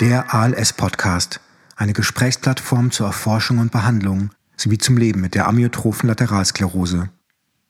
[0.00, 1.40] Der ALS-Podcast,
[1.76, 7.10] eine Gesprächsplattform zur Erforschung und Behandlung sowie zum Leben mit der amyotrophen Lateralsklerose.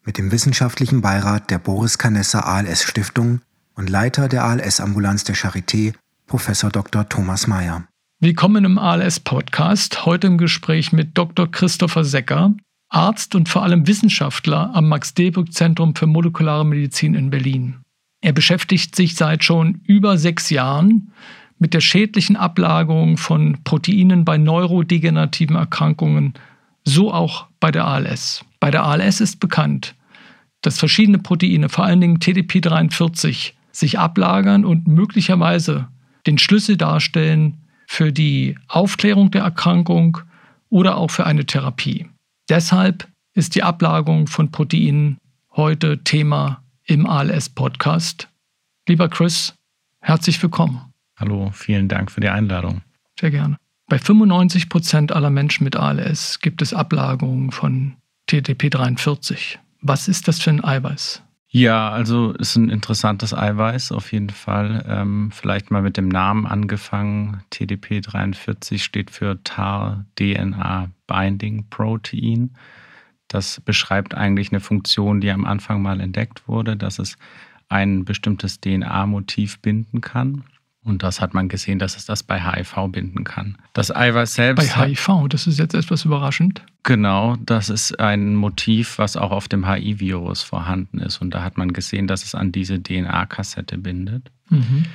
[0.04, 3.40] Mit dem wissenschaftlichen Beirat der Boris Canessa ALS Stiftung
[3.74, 5.92] und Leiter der ALS-Ambulanz der Charité,
[6.28, 7.08] Professor Dr.
[7.08, 7.88] Thomas Mayer.
[8.20, 10.06] Willkommen im ALS-Podcast.
[10.06, 11.50] Heute im Gespräch mit Dr.
[11.50, 12.54] Christopher Secker,
[12.90, 17.80] Arzt und vor allem Wissenschaftler am Max-Delbrück-Zentrum für molekulare Medizin in Berlin.
[18.20, 21.10] Er beschäftigt sich seit schon über sechs Jahren
[21.60, 26.34] mit der schädlichen Ablagerung von Proteinen bei neurodegenerativen Erkrankungen,
[26.84, 28.44] so auch bei der ALS.
[28.58, 29.94] Bei der ALS ist bekannt,
[30.62, 35.86] dass verschiedene Proteine, vor allen Dingen TDP43, sich ablagern und möglicherweise
[36.26, 40.18] den Schlüssel darstellen für die Aufklärung der Erkrankung
[40.70, 42.06] oder auch für eine Therapie.
[42.48, 45.18] Deshalb ist die Ablagerung von Proteinen
[45.52, 48.28] heute Thema im ALS-Podcast.
[48.88, 49.54] Lieber Chris,
[50.00, 50.89] herzlich willkommen.
[51.20, 52.80] Hallo, vielen Dank für die Einladung.
[53.20, 53.58] Sehr gerne.
[53.88, 57.96] Bei 95 Prozent aller Menschen mit ALS gibt es Ablagerungen von
[58.30, 59.58] TDP43.
[59.82, 61.22] Was ist das für ein Eiweiß?
[61.52, 64.86] Ja, also ist ein interessantes Eiweiß auf jeden Fall.
[64.88, 67.42] Ähm, vielleicht mal mit dem Namen angefangen.
[67.52, 72.54] TDP43 steht für TAR DNA Binding Protein.
[73.26, 77.16] Das beschreibt eigentlich eine Funktion, die am Anfang mal entdeckt wurde, dass es
[77.68, 80.44] ein bestimmtes DNA-Motiv binden kann.
[80.82, 83.58] Und das hat man gesehen, dass es das bei HIV binden kann.
[83.74, 84.74] Das Eiweiß selbst.
[84.74, 86.64] Bei HIV, das ist jetzt etwas überraschend.
[86.84, 91.20] Genau, das ist ein Motiv, was auch auf dem HIV-Virus vorhanden ist.
[91.20, 94.30] Und da hat man gesehen, dass es an diese DNA-Kassette bindet.
[94.48, 94.86] Mhm.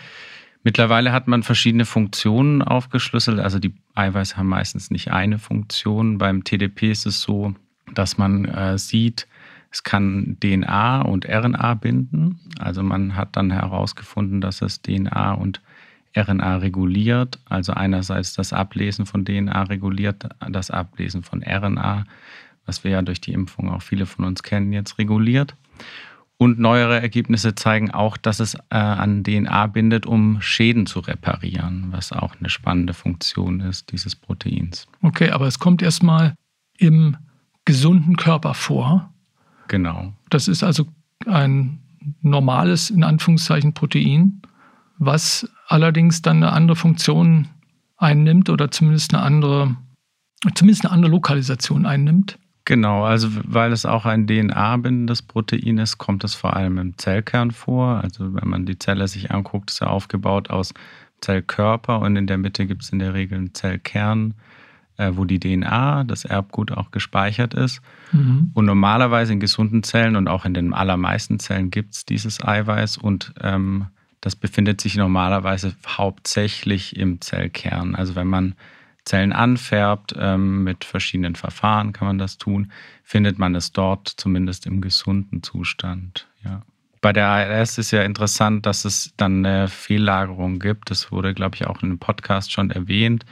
[0.63, 3.39] Mittlerweile hat man verschiedene Funktionen aufgeschlüsselt.
[3.39, 6.17] Also die Eiweiße haben meistens nicht eine Funktion.
[6.17, 7.53] Beim TDP ist es so,
[7.93, 9.27] dass man äh, sieht,
[9.69, 12.39] es kann DNA und RNA binden.
[12.57, 15.61] Also man hat dann herausgefunden, dass es DNA und
[16.15, 22.05] RNA reguliert, also einerseits das Ablesen von DNA reguliert, das Ablesen von RNA,
[22.65, 25.55] was wir ja durch die Impfung auch viele von uns kennen, jetzt reguliert.
[26.37, 31.87] Und neuere Ergebnisse zeigen auch, dass es äh, an DNA bindet, um Schäden zu reparieren,
[31.91, 34.87] was auch eine spannende Funktion ist dieses Proteins.
[35.01, 36.35] Okay, aber es kommt erstmal
[36.77, 37.15] im
[37.63, 39.13] gesunden Körper vor.
[39.69, 40.13] Genau.
[40.29, 40.87] Das ist also
[41.25, 41.79] ein
[42.21, 44.41] normales, in Anführungszeichen, Protein,
[44.97, 47.47] was allerdings dann eine andere Funktion
[47.97, 49.75] einnimmt oder zumindest eine andere,
[50.53, 52.37] zumindest eine andere Lokalisation einnimmt.
[52.65, 57.51] Genau, also weil es auch ein DNA-bindendes Protein ist, kommt es vor allem im Zellkern
[57.51, 58.01] vor.
[58.03, 60.73] Also wenn man die Zelle sich anguckt, ist er aufgebaut aus
[61.21, 64.33] Zellkörper und in der Mitte gibt es in der Regel einen Zellkern,
[64.97, 67.81] äh, wo die DNA, das Erbgut auch gespeichert ist.
[68.11, 68.49] Mhm.
[68.55, 72.97] Und normalerweise in gesunden Zellen und auch in den allermeisten Zellen gibt es dieses Eiweiß
[72.97, 73.85] und ähm,
[74.21, 77.95] das befindet sich normalerweise hauptsächlich im Zellkern.
[77.95, 78.55] Also wenn man
[79.05, 82.71] Zellen anfärbt, ähm, mit verschiedenen Verfahren kann man das tun,
[83.03, 86.27] findet man es dort zumindest im gesunden Zustand.
[86.43, 86.63] Ja.
[87.01, 90.89] Bei der ALS ist ja interessant, dass es dann eine Fehllagerung gibt.
[90.89, 93.25] Das wurde, glaube ich, auch in einem Podcast schon erwähnt.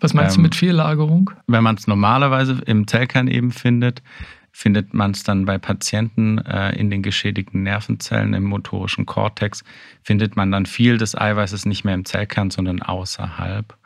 [0.00, 1.30] Was meinst ähm, du mit Fehllagerung?
[1.46, 4.02] Wenn man es normalerweise im Zellkern eben findet,
[4.56, 9.64] findet man es dann bei Patienten äh, in den geschädigten Nervenzellen im motorischen Kortex,
[10.04, 13.76] findet man dann viel des Eiweißes nicht mehr im Zellkern, sondern außerhalb.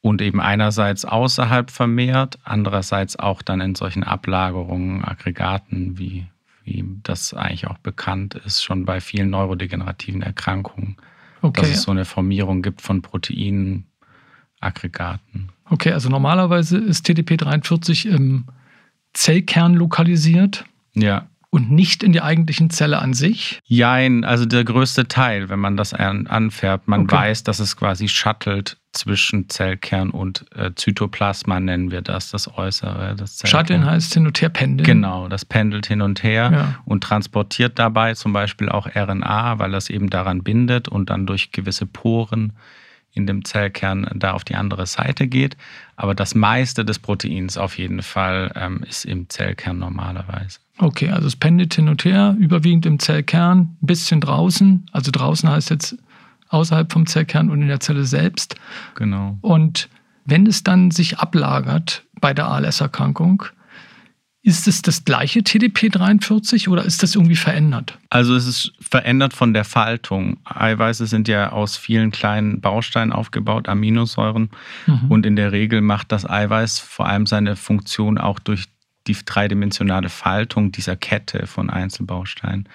[0.00, 6.26] Und eben einerseits außerhalb vermehrt, andererseits auch dann in solchen Ablagerungen, Aggregaten, wie,
[6.64, 10.96] wie das eigentlich auch bekannt ist, schon bei vielen neurodegenerativen Erkrankungen,
[11.42, 11.60] okay.
[11.60, 13.84] dass es so eine Formierung gibt von Proteinen,
[14.58, 15.50] Aggregaten.
[15.68, 18.46] Okay, also normalerweise ist TDP43 im
[19.12, 20.64] Zellkern lokalisiert.
[20.94, 21.26] Ja.
[21.50, 23.60] Und nicht in die eigentlichen Zelle an sich?
[23.66, 26.88] Jein, also der größte Teil, wenn man das anfärbt.
[26.88, 27.14] Man okay.
[27.14, 33.16] weiß, dass es quasi shuttelt zwischen Zellkern und äh, Zytoplasma, nennen wir das, das Äußere.
[33.16, 34.86] Das Shutteln heißt hin und her pendeln.
[34.86, 36.74] Genau, das pendelt hin und her ja.
[36.86, 41.52] und transportiert dabei zum Beispiel auch RNA, weil das eben daran bindet und dann durch
[41.52, 42.54] gewisse Poren
[43.14, 45.56] in dem Zellkern da auf die andere Seite geht.
[45.96, 50.58] Aber das meiste des Proteins auf jeden Fall ähm, ist im Zellkern normalerweise.
[50.78, 54.86] Okay, also es pendelt hin und her, überwiegend im Zellkern, ein bisschen draußen.
[54.92, 55.96] Also draußen heißt jetzt
[56.48, 58.56] außerhalb vom Zellkern und in der Zelle selbst.
[58.94, 59.38] Genau.
[59.42, 59.88] Und
[60.24, 63.44] wenn es dann sich ablagert bei der ALS-Erkrankung,
[64.44, 67.98] ist es das gleiche TDP43 oder ist das irgendwie verändert?
[68.10, 70.38] Also es ist verändert von der Faltung.
[70.44, 74.50] Eiweiße sind ja aus vielen kleinen Bausteinen aufgebaut, Aminosäuren.
[74.86, 75.10] Mhm.
[75.10, 78.64] Und in der Regel macht das Eiweiß vor allem seine Funktion auch durch
[79.06, 82.68] die dreidimensionale Faltung dieser Kette von Einzelbausteinen.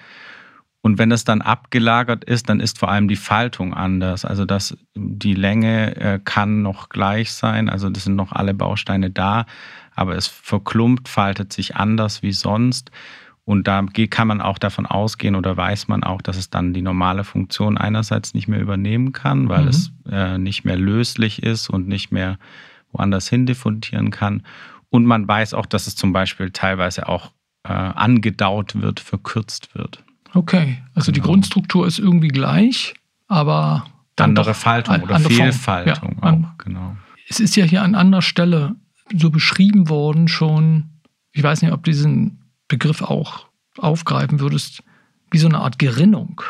[0.80, 4.24] Und wenn es dann abgelagert ist, dann ist vor allem die Faltung anders.
[4.24, 9.10] Also das, die Länge äh, kann noch gleich sein, also das sind noch alle Bausteine
[9.10, 9.44] da,
[9.98, 12.90] aber es verklumpt, faltet sich anders wie sonst.
[13.44, 16.82] Und da kann man auch davon ausgehen oder weiß man auch, dass es dann die
[16.82, 19.68] normale Funktion einerseits nicht mehr übernehmen kann, weil mhm.
[19.68, 22.38] es äh, nicht mehr löslich ist und nicht mehr
[22.92, 24.42] woanders hin diffundieren kann.
[24.90, 27.32] Und man weiß auch, dass es zum Beispiel teilweise auch
[27.64, 30.04] äh, angedaut wird, verkürzt wird.
[30.34, 31.22] Okay, also genau.
[31.22, 32.94] die Grundstruktur ist irgendwie gleich,
[33.28, 33.86] aber
[34.18, 36.96] andere Faltung oder andere Fehlfaltung ja, auch, genau.
[37.28, 38.76] Es ist ja hier an anderer Stelle
[39.14, 40.90] so beschrieben worden schon,
[41.32, 42.38] ich weiß nicht, ob du diesen
[42.68, 43.46] Begriff auch
[43.78, 44.82] aufgreifen würdest,
[45.30, 46.42] wie so eine Art Gerinnung.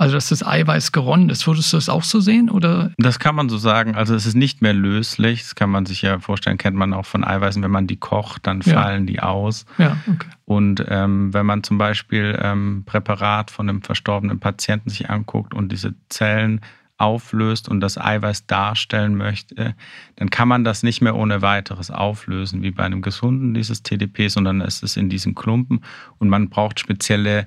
[0.00, 1.44] Also, dass das Eiweiß geronnen ist.
[1.48, 2.50] Würdest du das auch so sehen?
[2.50, 2.92] Oder?
[2.98, 3.96] Das kann man so sagen.
[3.96, 5.42] Also, es ist nicht mehr löslich.
[5.42, 7.60] Das kann man sich ja vorstellen, kennt man auch von Eiweißen.
[7.64, 9.12] Wenn man die kocht, dann fallen ja.
[9.12, 9.66] die aus.
[9.76, 10.28] Ja, okay.
[10.44, 15.72] Und ähm, wenn man zum Beispiel ähm, Präparat von einem verstorbenen Patienten sich anguckt und
[15.72, 16.60] diese Zellen
[16.98, 19.74] auflöst und das Eiweiß darstellen möchte,
[20.16, 24.28] dann kann man das nicht mehr ohne weiteres auflösen, wie bei einem gesunden, dieses TDP,
[24.28, 25.80] sondern es ist in diesen Klumpen
[26.18, 27.46] und man braucht spezielle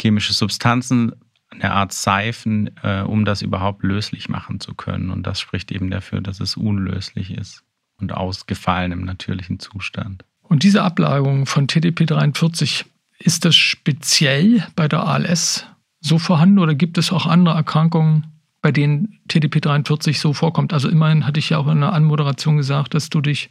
[0.00, 1.12] chemische Substanzen,
[1.50, 5.10] eine Art Seifen, äh, um das überhaupt löslich machen zu können.
[5.10, 7.62] Und das spricht eben dafür, dass es unlöslich ist
[7.98, 10.24] und ausgefallen im natürlichen Zustand.
[10.42, 12.84] Und diese Ablagerung von TDP43,
[13.18, 15.66] ist das speziell bei der ALS
[16.00, 18.26] so vorhanden oder gibt es auch andere Erkrankungen,
[18.66, 20.72] bei denen TDP43 so vorkommt?
[20.72, 23.48] Also immerhin hatte ich ja auch in der Anmoderation gesagt, dass du dich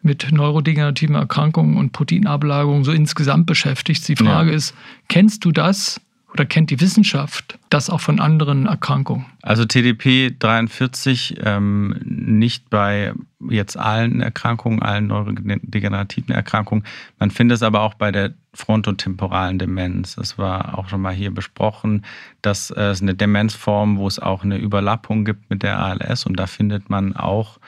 [0.00, 4.08] mit neurodegenerativen Erkrankungen und Proteinablagerungen so insgesamt beschäftigst.
[4.08, 4.56] Die Frage ja.
[4.56, 4.74] ist,
[5.10, 6.00] kennst du das
[6.32, 9.26] oder kennt die Wissenschaft das auch von anderen Erkrankungen?
[9.42, 13.12] Also TDP 43 ähm, nicht bei
[13.48, 16.84] jetzt allen Erkrankungen, allen neurodegenerativen Erkrankungen.
[17.18, 20.16] Man findet es aber auch bei der frontotemporalen Demenz.
[20.16, 22.04] Das war auch schon mal hier besprochen.
[22.42, 26.36] Das äh, ist eine Demenzform, wo es auch eine Überlappung gibt mit der ALS und
[26.36, 27.58] da findet man auch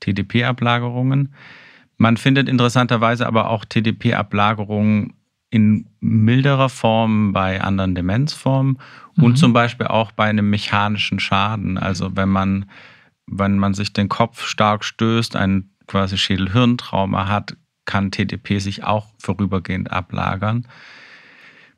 [0.00, 1.34] TDP-Ablagerungen.
[1.98, 5.14] Man findet interessanterweise aber auch TDP-Ablagerungen
[5.50, 8.78] in milderer Form bei anderen Demenzformen
[9.14, 9.24] mhm.
[9.24, 11.78] und zum Beispiel auch bei einem mechanischen Schaden.
[11.78, 12.70] Also wenn man,
[13.26, 19.06] wenn man sich den Kopf stark stößt, ein quasi Schädel-Hirntrauma hat, kann TDP sich auch
[19.18, 20.66] vorübergehend ablagern.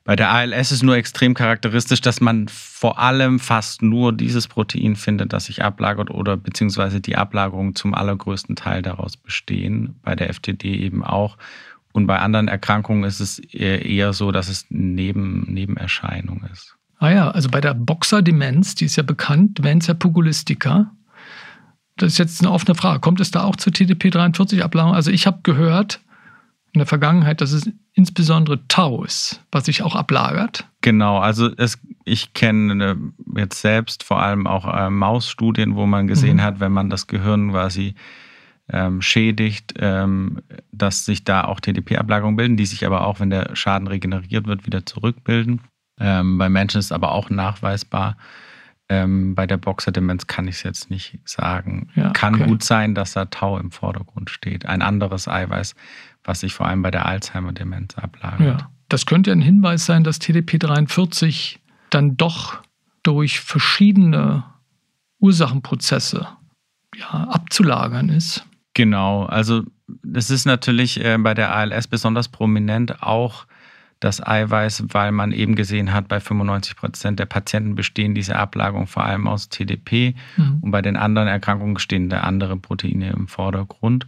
[0.09, 4.95] Bei der ALS ist nur extrem charakteristisch, dass man vor allem fast nur dieses Protein
[4.95, 9.99] findet, das sich ablagert oder beziehungsweise die Ablagerungen zum allergrößten Teil daraus bestehen.
[10.01, 11.37] Bei der FTD eben auch.
[11.91, 16.75] Und bei anderen Erkrankungen ist es eher so, dass es Neben, Nebenerscheinung ist.
[16.99, 20.91] Ah ja, also bei der Boxer-Demenz, die ist ja bekannt, Dementia pugilistica.
[21.95, 22.99] Das ist jetzt eine offene Frage.
[22.99, 24.95] Kommt es da auch zur TDP43-Ablagerung?
[24.95, 26.01] Also ich habe gehört
[26.71, 30.65] in der Vergangenheit, dass es insbesondere Tau ist, was sich auch ablagert.
[30.81, 32.97] Genau, also es, ich kenne
[33.35, 36.41] jetzt selbst vor allem auch äh, Mausstudien, wo man gesehen mhm.
[36.41, 37.95] hat, wenn man das Gehirn quasi
[38.71, 43.55] ähm, schädigt, ähm, dass sich da auch TDP-Ablagerungen bilden, die sich aber auch, wenn der
[43.55, 45.61] Schaden regeneriert wird, wieder zurückbilden.
[45.99, 48.17] Ähm, bei Menschen ist aber auch nachweisbar.
[48.87, 51.89] Ähm, bei der Boxer-Demenz kann ich es jetzt nicht sagen.
[51.95, 52.47] Ja, kann okay.
[52.47, 54.65] gut sein, dass da Tau im Vordergrund steht.
[54.65, 55.75] Ein anderes Eiweiß,
[56.23, 58.61] was sich vor allem bei der Alzheimer-Demenz ablagert.
[58.61, 61.57] Ja, das könnte ein Hinweis sein, dass TDP43
[61.91, 62.57] dann doch
[63.03, 64.43] durch verschiedene
[65.19, 66.27] Ursachenprozesse
[66.97, 68.45] ja, abzulagern ist.
[68.79, 69.63] Genau, also
[70.15, 73.45] es ist natürlich äh, bei der ALS besonders prominent auch
[73.99, 78.87] das Eiweiß, weil man eben gesehen hat, bei 95 Prozent der Patienten bestehen diese Ablagerungen
[78.87, 80.59] vor allem aus TDP mhm.
[80.61, 84.07] und bei den anderen Erkrankungen stehen da andere Proteine im Vordergrund.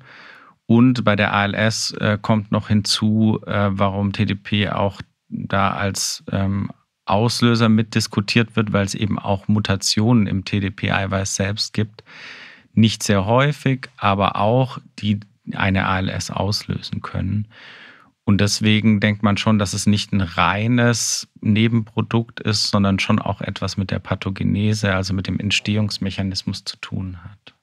[0.67, 6.71] Und bei der ALS äh, kommt noch hinzu, äh, warum TDP auch da als ähm,
[7.03, 12.05] Auslöser mitdiskutiert wird, weil es eben auch Mutationen im TDP-Eiweiß selbst gibt
[12.73, 15.19] nicht sehr häufig, aber auch die
[15.53, 17.47] eine ALS auslösen können.
[18.23, 23.41] Und deswegen denkt man schon, dass es nicht ein reines Nebenprodukt ist, sondern schon auch
[23.41, 27.55] etwas mit der Pathogenese, also mit dem Entstehungsmechanismus zu tun hat.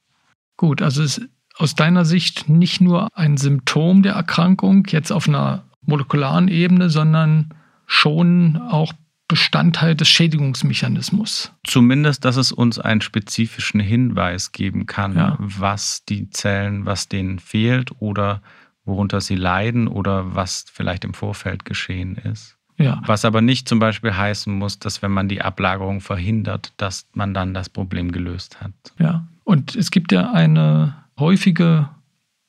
[0.57, 5.29] Gut, also es ist aus deiner Sicht nicht nur ein Symptom der Erkrankung jetzt auf
[5.29, 7.55] einer molekularen Ebene, sondern
[7.87, 8.93] schon auch
[9.29, 11.53] Bestandteil des Schädigungsmechanismus.
[11.67, 15.37] Zumindest, dass es uns einen spezifischen Hinweis geben kann, ja.
[15.39, 18.43] was die Zellen, was denen fehlt oder
[18.85, 22.57] worunter sie leiden oder was vielleicht im Vorfeld geschehen ist.
[22.79, 23.03] Ja.
[23.07, 27.35] Was aber nicht zum Beispiel heißen muss, dass wenn man die Ablagerung verhindert, dass man
[27.35, 28.73] dann das Problem gelöst hat.
[28.99, 31.91] Ja, und es gibt ja eine häufige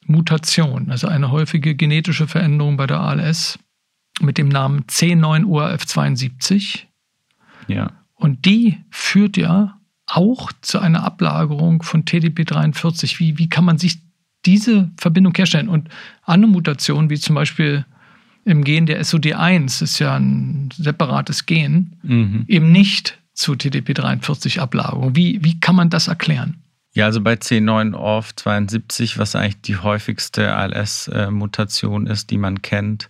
[0.05, 3.59] Mutation, also eine häufige genetische Veränderung bei der ALS,
[4.21, 6.83] mit dem Namen C9URF72.
[7.67, 7.91] Ja.
[8.15, 13.19] Und die führt ja auch zu einer Ablagerung von TDP43.
[13.19, 13.99] Wie, wie kann man sich
[14.45, 15.69] diese Verbindung herstellen?
[15.69, 15.89] Und
[16.23, 17.85] andere Mutationen, wie zum Beispiel
[18.45, 22.45] im Gen der SOD1, ist ja ein separates Gen, mhm.
[22.47, 25.15] eben nicht zu TDP43-Ablagerung.
[25.15, 26.61] Wie, wie kann man das erklären?
[26.93, 33.09] Ja, also bei C9orf72, was eigentlich die häufigste ALS-Mutation ist, die man kennt,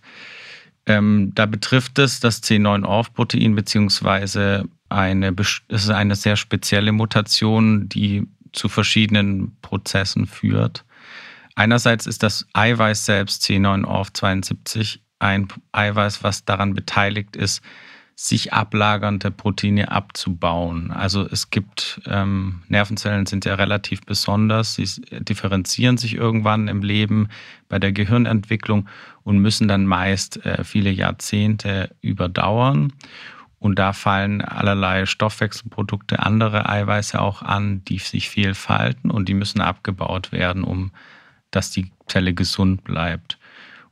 [0.86, 8.26] ähm, da betrifft es das C9orf-Protein beziehungsweise eine, es ist eine sehr spezielle Mutation, die
[8.52, 10.84] zu verschiedenen Prozessen führt.
[11.54, 17.62] Einerseits ist das Eiweiß selbst C9orf72 ein Eiweiß, was daran beteiligt ist,
[18.16, 20.90] sich ablagernde Proteine abzubauen.
[20.90, 24.86] Also es gibt ähm, Nervenzellen sind ja relativ besonders, sie
[25.20, 27.28] differenzieren sich irgendwann im Leben
[27.70, 28.88] bei der Gehirnentwicklung
[29.30, 32.92] und müssen dann meist äh, viele Jahrzehnte überdauern.
[33.60, 39.34] Und da fallen allerlei Stoffwechselprodukte, andere Eiweiße auch an, die sich viel falten und die
[39.34, 40.90] müssen abgebaut werden, um
[41.52, 43.38] dass die Zelle gesund bleibt.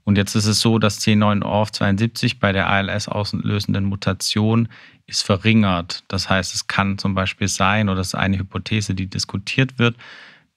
[0.02, 4.68] Und jetzt ist es so, dass C9orf72 bei der ALS auslösenden Mutation
[5.06, 6.02] ist verringert.
[6.08, 9.96] Das heißt, es kann zum Beispiel sein, oder das ist eine Hypothese, die diskutiert wird,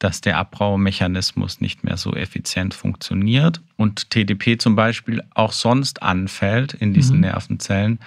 [0.02, 6.74] dass der Abbaumechanismus nicht mehr so effizient funktioniert und TDP zum Beispiel auch sonst anfällt
[6.74, 7.22] in diesen mhm.
[7.22, 8.00] Nervenzellen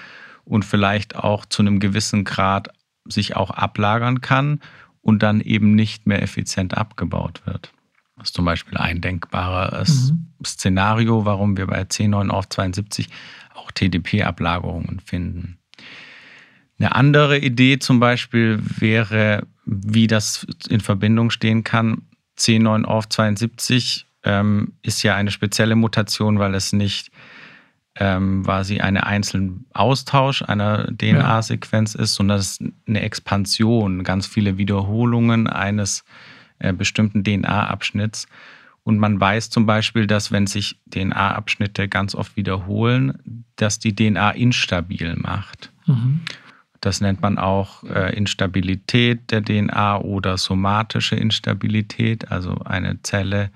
[0.45, 2.71] und vielleicht auch zu einem gewissen Grad
[3.09, 4.61] sich auch ablagern kann
[5.03, 7.73] und dann eben nicht mehr effizient abgebaut wird.
[8.17, 10.27] Das ist zum Beispiel ein denkbares mhm.
[10.45, 13.09] Szenario, warum wir bei C9 auf 72
[13.55, 15.59] auch TDP-Ablagerungen finden.
[16.81, 22.03] Eine andere Idee zum Beispiel wäre, wie das in Verbindung stehen kann.
[22.39, 27.11] C9 auf 72 ähm, ist ja eine spezielle Mutation, weil es nicht
[27.97, 34.59] ähm, quasi eine einzelne Austausch einer DNA-Sequenz ist, sondern es ist eine Expansion, ganz viele
[34.59, 36.05] Wiederholungen eines
[36.59, 38.27] äh, bestimmten DNA-Abschnitts.
[38.83, 44.33] Und man weiß zum Beispiel, dass wenn sich DNA-Abschnitte ganz oft wiederholen, dass die DNA
[44.33, 45.73] instabil macht.
[45.87, 46.21] Mhm.
[46.85, 53.51] Das nennt man auch äh, Instabilität der DNA oder somatische Instabilität, also eine Zelle,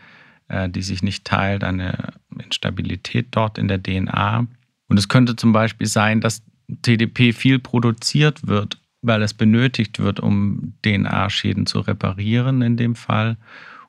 [0.49, 4.47] äh, die sich nicht teilt, eine Instabilität dort in der DNA.
[4.89, 6.43] Und es könnte zum Beispiel sein, dass
[6.83, 13.37] TDP viel produziert wird weil es benötigt wird, um DNA-Schäden zu reparieren in dem Fall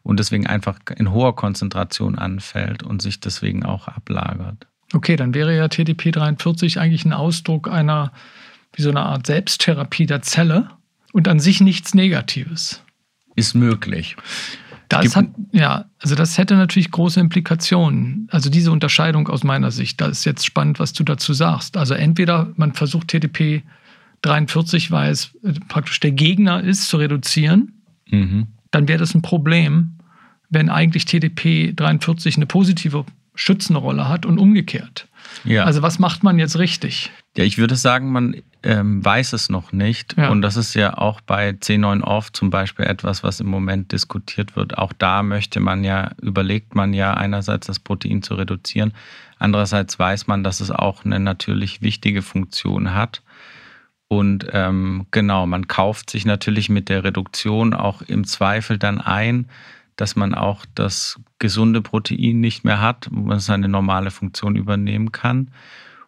[0.04, 4.68] und deswegen einfach in hoher Konzentration anfällt und sich deswegen auch ablagert.
[4.94, 8.12] Okay, dann wäre ja TDP43 eigentlich ein Ausdruck einer,
[8.80, 10.70] wie so eine Art Selbsttherapie der Zelle
[11.12, 12.82] und an sich nichts Negatives.
[13.36, 14.16] Ist möglich.
[14.90, 18.28] Das hat, ja, also das hätte natürlich große Implikationen.
[18.32, 21.78] Also diese Unterscheidung aus meiner Sicht, da ist jetzt spannend, was du dazu sagst.
[21.78, 23.62] Also entweder man versucht TDP
[24.24, 28.48] 43, weil es äh, praktisch der Gegner ist, zu reduzieren, mhm.
[28.72, 29.98] dann wäre das ein Problem,
[30.50, 33.06] wenn eigentlich TDP 43 eine positive
[33.40, 35.08] schützende Rolle hat und umgekehrt.
[35.44, 35.64] Ja.
[35.64, 37.12] Also was macht man jetzt richtig?
[37.38, 40.18] Ja, ich würde sagen, man ähm, weiß es noch nicht.
[40.18, 40.30] Ja.
[40.30, 44.78] Und das ist ja auch bei C9OFF zum Beispiel etwas, was im Moment diskutiert wird.
[44.78, 48.94] Auch da möchte man ja, überlegt man ja einerseits das Protein zu reduzieren.
[49.38, 53.22] Andererseits weiß man, dass es auch eine natürlich wichtige Funktion hat.
[54.10, 59.48] Und ähm, genau, man kauft sich natürlich mit der Reduktion auch im Zweifel dann ein,
[60.00, 65.12] dass man auch das gesunde Protein nicht mehr hat, wo man seine normale Funktion übernehmen
[65.12, 65.52] kann.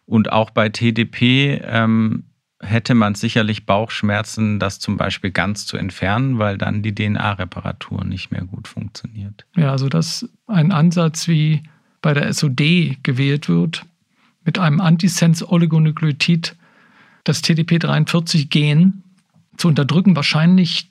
[0.06, 2.24] Und auch bei TDP ähm,
[2.60, 8.30] hätte man sicherlich Bauchschmerzen, das zum Beispiel ganz zu entfernen, weil dann die DNA-Reparatur nicht
[8.30, 9.44] mehr gut funktioniert.
[9.56, 11.62] Ja, also dass ein Ansatz wie
[12.00, 13.84] bei der SOD gewählt wird,
[14.44, 16.56] mit einem Antisense-Oligonukleotid
[17.24, 19.02] das TDP43-Gen
[19.56, 20.90] zu unterdrücken, wahrscheinlich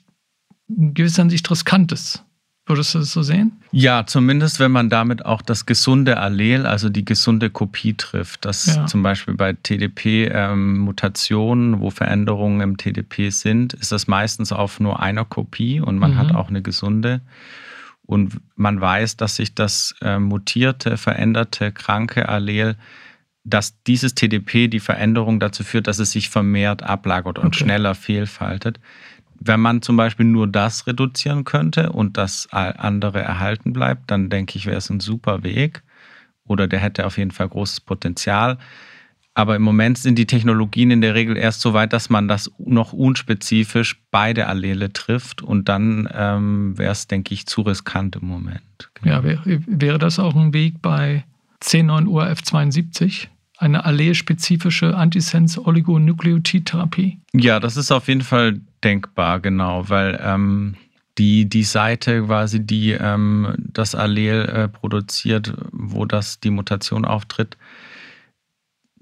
[0.68, 2.24] in gewisser Hinsicht riskant ist.
[2.72, 3.60] Würdest du das so sehen?
[3.70, 8.46] Ja, zumindest wenn man damit auch das gesunde Allel, also die gesunde Kopie trifft.
[8.46, 8.86] Das ja.
[8.86, 15.00] zum Beispiel bei TDP-Mutationen, ähm, wo Veränderungen im TDP sind, ist das meistens auf nur
[15.00, 16.18] einer Kopie und man mhm.
[16.18, 17.20] hat auch eine gesunde.
[18.06, 22.76] Und man weiß, dass sich das äh, mutierte, veränderte, kranke Allel
[23.44, 27.64] dass dieses TDP die Veränderung dazu führt, dass es sich vermehrt ablagert und okay.
[27.64, 28.78] schneller fehlfaltet.
[29.44, 34.56] Wenn man zum Beispiel nur das reduzieren könnte und das andere erhalten bleibt, dann denke
[34.56, 35.82] ich, wäre es ein super Weg
[36.46, 38.58] oder der hätte auf jeden Fall großes Potenzial.
[39.34, 42.50] Aber im Moment sind die Technologien in der Regel erst so weit, dass man das
[42.58, 48.28] noch unspezifisch beide Allele trifft und dann ähm, wäre es, denke ich, zu riskant im
[48.28, 48.90] Moment.
[48.94, 49.14] Genau.
[49.14, 51.24] Ja, wäre, wäre das auch ein Weg bei
[51.62, 53.28] C9 URF72?
[53.62, 57.20] Eine allelspezifische Antisense-Oligonukleotidtherapie?
[57.32, 60.74] Ja, das ist auf jeden Fall denkbar, genau, weil ähm,
[61.18, 67.56] die, die Seite quasi, die ähm, das Allel äh, produziert, wo das die Mutation auftritt,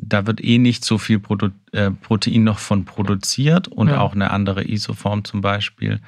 [0.03, 4.01] da wird eh nicht so viel Produ äh, Protein noch von produziert und ja.
[4.01, 6.01] auch eine andere Isoform zum Beispiel.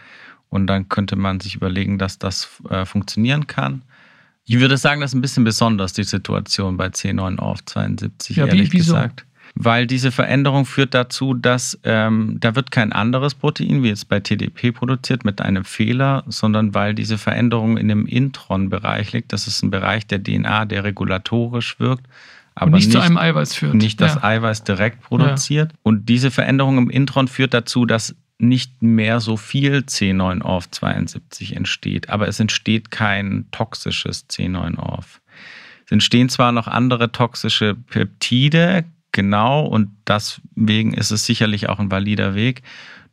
[0.49, 3.83] Und dann könnte man sich überlegen, dass das äh, funktionieren kann.
[4.45, 8.79] Ich würde sagen, das ist ein bisschen besonders, die Situation bei C9ORF72, ja, ehrlich wie,
[8.79, 9.25] gesagt.
[9.55, 14.19] Weil diese Veränderung führt dazu, dass ähm, da wird kein anderes Protein, wie jetzt bei
[14.19, 19.33] TDP produziert, mit einem Fehler, sondern weil diese Veränderung in dem Intron-Bereich liegt.
[19.33, 22.07] Das ist ein Bereich der DNA, der regulatorisch wirkt
[22.55, 23.75] aber nicht, nicht, zu einem Eiweiß führt.
[23.75, 24.25] Nicht das ja.
[24.25, 25.73] Eiweiß direkt produziert.
[25.73, 25.79] Ja.
[25.83, 32.29] Und diese Veränderung im Intron führt dazu, dass nicht mehr so viel C9ORF72 entsteht, aber
[32.29, 35.21] es entsteht kein toxisches C9ORF.
[35.87, 41.91] Es entstehen zwar noch andere toxische Peptide, genau, und deswegen ist es sicherlich auch ein
[41.91, 42.63] valider Weg.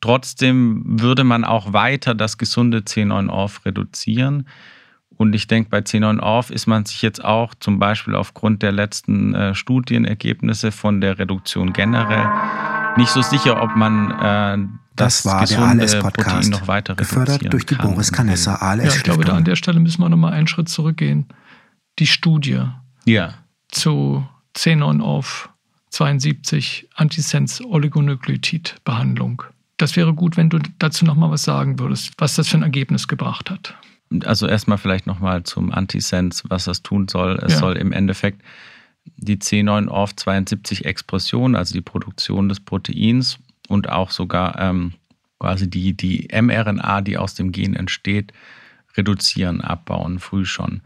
[0.01, 4.47] Trotzdem würde man auch weiter das gesunde C9ORF reduzieren.
[5.17, 9.35] Und ich denke, bei C9ORF ist man sich jetzt auch zum Beispiel aufgrund der letzten
[9.35, 12.29] äh, Studienergebnisse von der Reduktion generell
[12.95, 14.57] nicht so sicher, ob man äh,
[14.99, 19.03] das, das war der ALS-Podcast, noch weiter gefördert durch die Boris Canessa ALS Ja, ich
[19.03, 21.27] glaube, da an der Stelle müssen wir nochmal einen Schritt zurückgehen.
[21.99, 22.63] Die Studie
[23.05, 23.35] ja.
[23.69, 25.49] zu C9ORF
[25.89, 29.43] 72 Antisens-Oligonukleotid-Behandlung.
[29.77, 33.07] Das wäre gut, wenn du dazu nochmal was sagen würdest, was das für ein Ergebnis
[33.07, 33.75] gebracht hat
[34.25, 37.39] also erstmal vielleicht nochmal zum Antisense, was das tun soll.
[37.43, 37.59] Es ja.
[37.59, 38.41] soll im Endeffekt
[39.17, 43.39] die C9ORF72-Expression, also die Produktion des Proteins
[43.69, 44.93] und auch sogar ähm,
[45.39, 48.33] quasi die, die mRNA, die aus dem Gen entsteht,
[48.97, 50.81] reduzieren, abbauen, früh schon.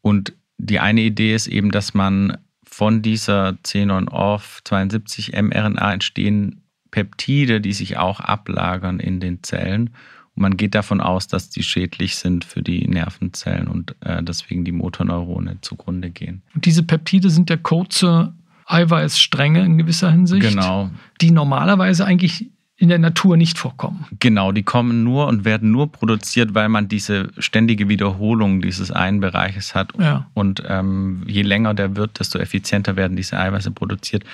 [0.00, 7.72] Und die eine Idee ist eben, dass man von dieser C9ORF72 mRNA entstehen Peptide, die
[7.72, 9.90] sich auch ablagern in den Zellen
[10.34, 14.64] und man geht davon aus, dass die schädlich sind für die Nervenzellen und äh, deswegen
[14.64, 16.42] die Motorneurone zugrunde gehen.
[16.54, 18.34] Und diese Peptide sind der kurze
[18.66, 20.90] Eiweißstränge in gewisser Hinsicht, genau.
[21.20, 24.04] die normalerweise eigentlich in der Natur nicht vorkommen.
[24.18, 29.20] Genau, die kommen nur und werden nur produziert, weil man diese ständige Wiederholung dieses einen
[29.20, 29.92] Bereiches hat.
[29.98, 30.28] Ja.
[30.34, 34.24] Und ähm, je länger der wird, desto effizienter werden diese Eiweiße produziert.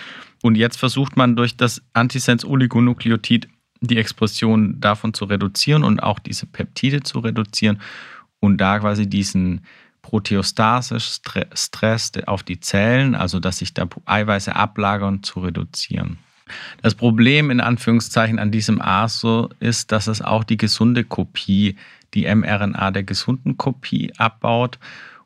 [0.43, 3.49] Und jetzt versucht man durch das Antisens-Oligonukleotid
[3.83, 7.79] die Expression davon zu reduzieren und auch diese Peptide zu reduzieren
[8.41, 9.61] und da quasi diesen
[10.03, 11.21] proteostasis
[11.55, 16.19] Stress auf die Zellen, also dass sich da Eiweiße ablagern, zu reduzieren.
[16.83, 21.77] Das Problem in Anführungszeichen an diesem ASO ist, dass es auch die gesunde Kopie,
[22.15, 24.79] die mRNA der gesunden Kopie abbaut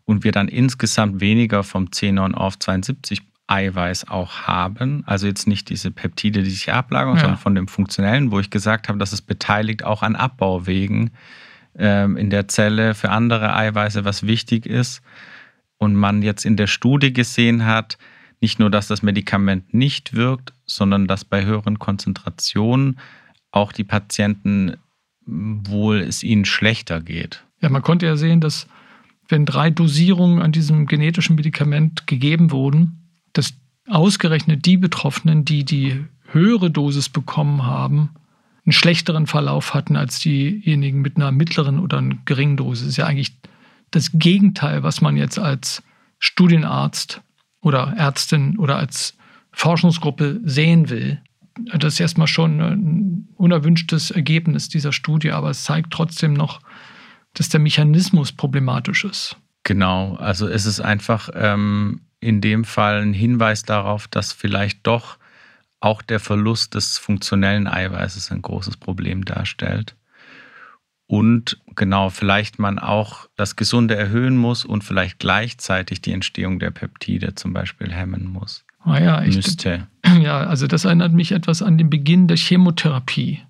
[0.04, 5.02] und wir dann insgesamt weniger vom C9ORF72 Eiweiß auch haben.
[5.06, 7.20] Also jetzt nicht diese Peptide, die sich ablagern, ja.
[7.20, 11.10] sondern von dem funktionellen, wo ich gesagt habe, dass es beteiligt auch an Abbauwegen
[11.74, 15.02] in der Zelle für andere Eiweiße, was wichtig ist.
[15.76, 17.98] Und man jetzt in der Studie gesehen hat,
[18.40, 22.98] nicht nur, dass das Medikament nicht wirkt, sondern dass bei höheren Konzentrationen
[23.50, 24.76] auch die Patienten
[25.26, 27.44] wohl es ihnen schlechter geht.
[27.60, 28.66] Ja, man konnte ja sehen, dass
[29.28, 33.54] wenn drei Dosierungen an diesem genetischen Medikament gegeben wurden, dass
[33.88, 38.10] ausgerechnet die Betroffenen, die die höhere Dosis bekommen haben,
[38.64, 42.88] einen schlechteren Verlauf hatten als diejenigen mit einer mittleren oder einer geringen Dosis.
[42.88, 43.37] Ist ja eigentlich
[43.90, 45.83] das Gegenteil, was man jetzt als
[46.18, 47.20] Studienarzt
[47.61, 49.16] oder Ärztin oder als
[49.53, 51.20] Forschungsgruppe sehen will.
[51.77, 56.61] Das ist erstmal schon ein unerwünschtes Ergebnis dieser Studie, aber es zeigt trotzdem noch,
[57.35, 59.37] dass der Mechanismus problematisch ist.
[59.62, 65.18] Genau, also es ist einfach ähm, in dem Fall ein Hinweis darauf, dass vielleicht doch
[65.85, 69.94] auch der Verlust des funktionellen Eiweißes ein großes Problem darstellt.
[71.07, 76.70] Und genau, vielleicht man auch das Gesunde erhöhen muss und vielleicht gleichzeitig die Entstehung der
[76.70, 78.64] Peptide zum Beispiel hemmen muss.
[78.81, 79.87] Ah ja, ich, müsste.
[80.20, 83.40] Ja, also das erinnert mich etwas an den Beginn der Chemotherapie.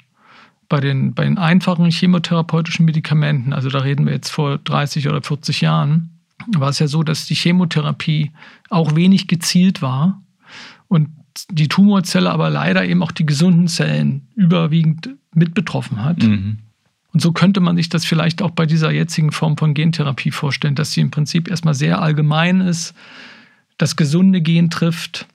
[0.68, 5.20] Bei den, bei den einfachen chemotherapeutischen Medikamenten, also da reden wir jetzt vor 30 oder
[5.20, 6.20] 40 Jahren,
[6.56, 8.32] war es ja so, dass die Chemotherapie
[8.70, 10.22] auch wenig gezielt war
[10.88, 11.10] und
[11.50, 16.22] die Tumorzelle aber leider eben auch die gesunden Zellen überwiegend mit betroffen hat.
[16.22, 16.58] Mhm.
[17.12, 20.74] Und so könnte man sich das vielleicht auch bei dieser jetzigen Form von Gentherapie vorstellen,
[20.74, 22.94] dass sie im Prinzip erstmal sehr allgemein ist,
[23.78, 25.26] das gesunde Gen trifft,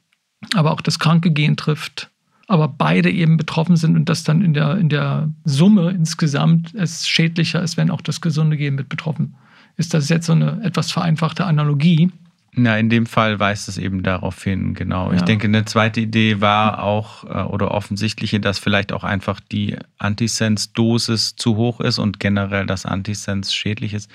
[0.56, 2.10] aber auch das kranke Gen trifft,
[2.48, 7.08] aber beide eben betroffen sind und dass dann in der, in der Summe insgesamt es
[7.08, 10.62] schädlicher ist, wenn auch das gesunde Gen mit betroffen ist ist das jetzt so eine
[10.62, 12.12] etwas vereinfachte Analogie.
[12.62, 15.12] Na, in dem Fall weist es eben darauf hin, genau.
[15.12, 15.18] Ja.
[15.18, 19.78] Ich denke, eine zweite Idee war auch äh, oder offensichtliche, dass vielleicht auch einfach die
[19.98, 24.12] Antisens-Dosis zu hoch ist und generell das Antisens schädlich ist.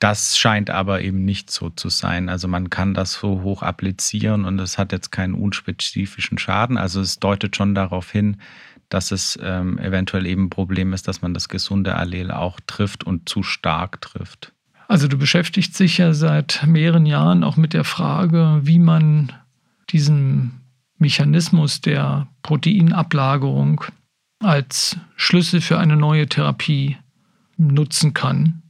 [0.00, 2.28] Das scheint aber eben nicht so zu sein.
[2.28, 6.78] Also man kann das so hoch applizieren und es hat jetzt keinen unspezifischen Schaden.
[6.78, 8.38] Also es deutet schon darauf hin,
[8.88, 13.04] dass es ähm, eventuell eben ein Problem ist, dass man das gesunde Allel auch trifft
[13.04, 14.52] und zu stark trifft.
[14.90, 19.32] Also du beschäftigst dich ja seit mehreren Jahren auch mit der Frage, wie man
[19.90, 20.62] diesen
[20.98, 23.84] Mechanismus der Proteinablagerung
[24.42, 26.96] als Schlüssel für eine neue Therapie
[27.56, 28.62] nutzen kann.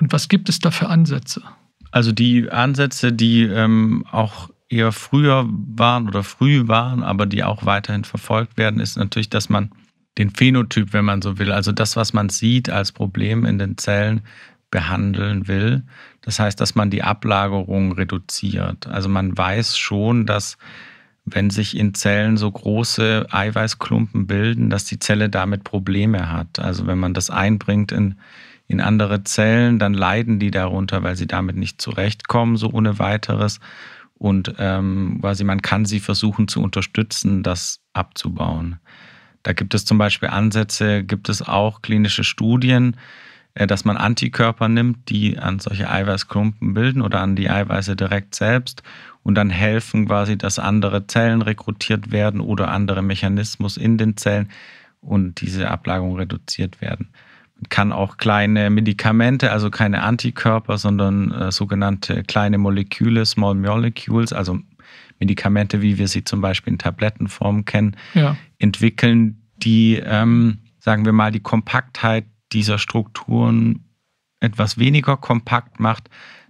[0.00, 1.42] Und was gibt es da für Ansätze?
[1.90, 7.66] Also die Ansätze, die ähm, auch eher früher waren oder früh waren, aber die auch
[7.66, 9.70] weiterhin verfolgt werden, ist natürlich, dass man
[10.16, 13.76] den Phänotyp, wenn man so will, also das, was man sieht als Problem in den
[13.76, 14.22] Zellen,
[14.70, 15.82] behandeln will.
[16.20, 18.86] Das heißt, dass man die Ablagerung reduziert.
[18.86, 20.58] Also man weiß schon, dass
[21.24, 26.58] wenn sich in Zellen so große Eiweißklumpen bilden, dass die Zelle damit Probleme hat.
[26.58, 28.16] Also wenn man das einbringt in
[28.68, 33.60] in andere Zellen, dann leiden die darunter, weil sie damit nicht zurechtkommen, so ohne weiteres.
[34.14, 38.78] Und ähm, quasi man kann sie versuchen zu unterstützen, das abzubauen.
[39.42, 42.96] Da gibt es zum Beispiel Ansätze, gibt es auch klinische Studien,
[43.66, 48.82] dass man Antikörper nimmt, die an solche Eiweißklumpen bilden oder an die Eiweiße direkt selbst
[49.22, 54.48] und dann helfen quasi, dass andere Zellen rekrutiert werden oder andere Mechanismus in den Zellen
[55.00, 57.08] und diese Ablagerung reduziert werden
[57.68, 64.60] kann auch kleine Medikamente, also keine Antikörper, sondern äh, sogenannte kleine Moleküle, Small Molecules, also
[65.18, 68.36] Medikamente, wie wir sie zum Beispiel in Tablettenform kennen, ja.
[68.58, 73.84] entwickeln, die, ähm, sagen wir mal, die Kompaktheit dieser Strukturen
[74.40, 76.08] etwas weniger kompakt macht,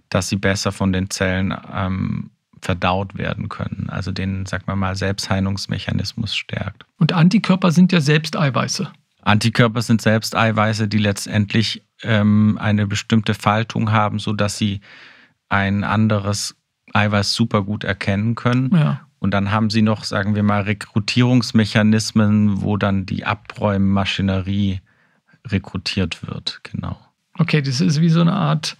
[0.09, 2.31] dass sie besser von den Zellen ähm,
[2.61, 3.89] verdaut werden können.
[3.89, 6.85] Also den, sagen wir mal, Selbstheilungsmechanismus stärkt.
[6.97, 8.91] Und Antikörper sind ja selbst Eiweiße.
[9.21, 14.81] Antikörper sind selbst Eiweiße, die letztendlich ähm, eine bestimmte Faltung haben, sodass sie
[15.49, 16.55] ein anderes
[16.93, 18.75] Eiweiß super gut erkennen können.
[18.75, 19.01] Ja.
[19.19, 24.79] Und dann haben sie noch, sagen wir mal, Rekrutierungsmechanismen, wo dann die Abräummaschinerie
[25.51, 26.61] rekrutiert wird.
[26.63, 26.97] Genau.
[27.37, 28.77] Okay, das ist wie so eine Art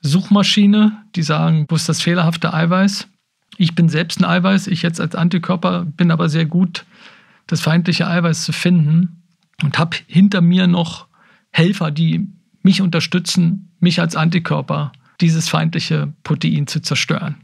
[0.00, 3.08] Suchmaschine, die sagen, wo ist das fehlerhafte Eiweiß?
[3.56, 6.84] Ich bin selbst ein Eiweiß, ich jetzt als Antikörper bin aber sehr gut,
[7.48, 9.22] das feindliche Eiweiß zu finden
[9.62, 11.08] und habe hinter mir noch
[11.50, 12.28] Helfer, die
[12.62, 17.36] mich unterstützen, mich als Antikörper dieses feindliche Protein zu zerstören.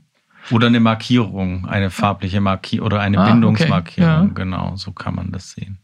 [0.50, 4.10] Oder eine Markierung, eine farbliche Markierung oder eine ah, Bindungsmarkierung.
[4.10, 4.34] Okay, ja.
[4.34, 5.78] Genau, so kann man das sehen.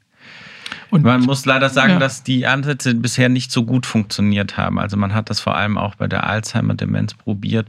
[0.91, 1.99] Und man muss leider sagen, ja.
[1.99, 4.79] dass die Ansätze bisher nicht so gut funktioniert haben.
[4.79, 7.69] Also man hat das vor allem auch bei der Alzheimer-Demenz probiert.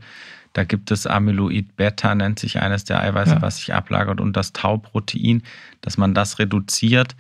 [0.53, 3.41] Da gibt es Amyloid Beta, nennt sich eines der Eiweiße, ja.
[3.41, 5.43] was sich ablagert, und das Tau-Protein,
[5.81, 7.15] dass man das reduziert.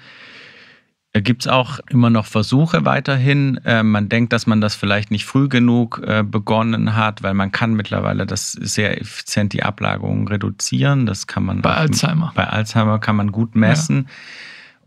[1.13, 3.57] Da gibt es auch immer noch Versuche weiterhin.
[3.65, 7.51] Äh, man denkt, dass man das vielleicht nicht früh genug äh, begonnen hat, weil man
[7.51, 11.05] kann mittlerweile das sehr effizient die Ablagerung reduzieren.
[11.05, 12.31] Das kann man bei Alzheimer.
[12.35, 14.07] Bei Alzheimer kann man gut messen.
[14.07, 14.13] Ja.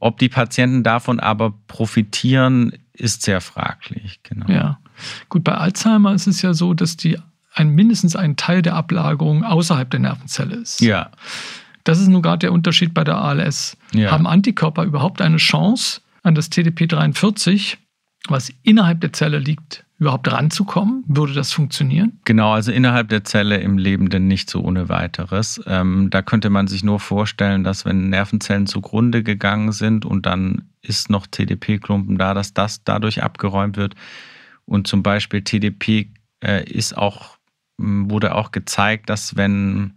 [0.01, 4.21] Ob die Patienten davon aber profitieren, ist sehr fraglich.
[4.23, 4.47] Genau.
[4.49, 4.79] Ja,
[5.29, 5.45] gut.
[5.45, 7.19] Bei Alzheimer ist es ja so, dass die
[7.55, 10.81] ein, mindestens ein Teil der Ablagerung außerhalb der Nervenzelle ist.
[10.81, 11.11] Ja.
[11.85, 13.77] Das ist nun gerade der Unterschied bei der ALS.
[13.93, 14.11] Ja.
[14.11, 17.77] Haben Antikörper überhaupt eine Chance, an das TDP43,
[18.29, 21.05] was innerhalb der Zelle liegt, überhaupt ranzukommen?
[21.07, 22.19] Würde das funktionieren?
[22.25, 25.61] Genau, also innerhalb der Zelle im Lebenden nicht so ohne weiteres.
[25.67, 30.69] Ähm, da könnte man sich nur vorstellen, dass wenn Nervenzellen zugrunde gegangen sind und dann
[30.83, 33.95] ist noch TDP-Klumpen da, dass das dadurch abgeräumt wird.
[34.65, 36.11] Und zum Beispiel TDP
[36.43, 37.39] äh, ist auch,
[37.79, 39.95] wurde auch gezeigt, dass wenn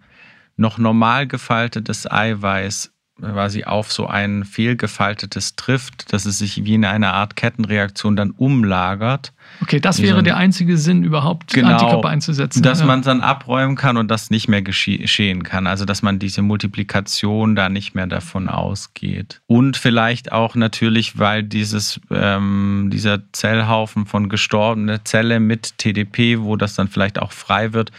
[0.55, 6.85] noch normal gefaltetes Eiweiß quasi auf so ein fehlgefaltetes trifft, dass es sich wie in
[6.85, 9.33] einer Art Kettenreaktion dann umlagert.
[9.61, 12.61] Okay, das wäre so der einzige Sinn, überhaupt genau, Antikörper einzusetzen.
[12.61, 12.85] Dass ja.
[12.85, 15.67] man es dann abräumen kann und das nicht mehr geschehen kann.
[15.67, 19.41] Also dass man diese Multiplikation da nicht mehr davon ausgeht.
[19.47, 26.55] Und vielleicht auch natürlich, weil dieses, ähm, dieser Zellhaufen von gestorbener Zelle mit TDP, wo
[26.55, 27.91] das dann vielleicht auch frei wird,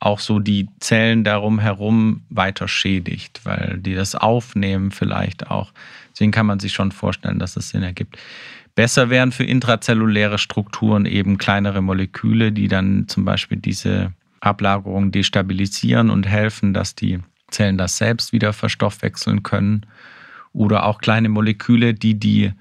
[0.00, 5.72] auch so die Zellen darum herum weiter schädigt, weil die das aufnehmen vielleicht auch.
[6.10, 8.16] Deswegen kann man sich schon vorstellen, dass es Sinn ergibt.
[8.74, 16.08] Besser wären für intrazelluläre Strukturen eben kleinere Moleküle, die dann zum Beispiel diese Ablagerung destabilisieren
[16.08, 17.18] und helfen, dass die
[17.50, 19.84] Zellen das selbst wieder verstoffwechseln können.
[20.52, 22.52] Oder auch kleine Moleküle, die die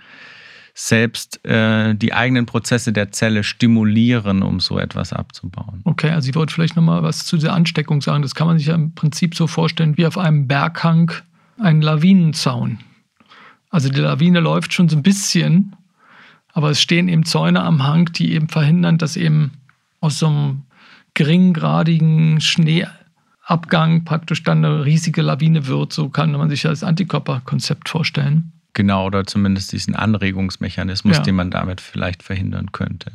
[0.81, 5.81] selbst äh, die eigenen Prozesse der Zelle stimulieren, um so etwas abzubauen.
[5.83, 8.21] Okay, also ich wollte vielleicht nochmal was zu der Ansteckung sagen.
[8.21, 11.11] Das kann man sich ja im Prinzip so vorstellen wie auf einem Berghang
[11.59, 12.79] ein Lawinenzaun.
[13.69, 15.75] Also die Lawine läuft schon so ein bisschen,
[16.53, 19.51] aber es stehen eben Zäune am Hang, die eben verhindern, dass eben
[19.99, 20.61] aus so einem
[21.13, 25.91] geringgradigen Schneeabgang praktisch dann eine riesige Lawine wird.
[25.91, 28.53] So kann man sich das Antikörperkonzept vorstellen.
[28.73, 31.23] Genau, oder zumindest diesen Anregungsmechanismus, ja.
[31.23, 33.11] den man damit vielleicht verhindern könnte.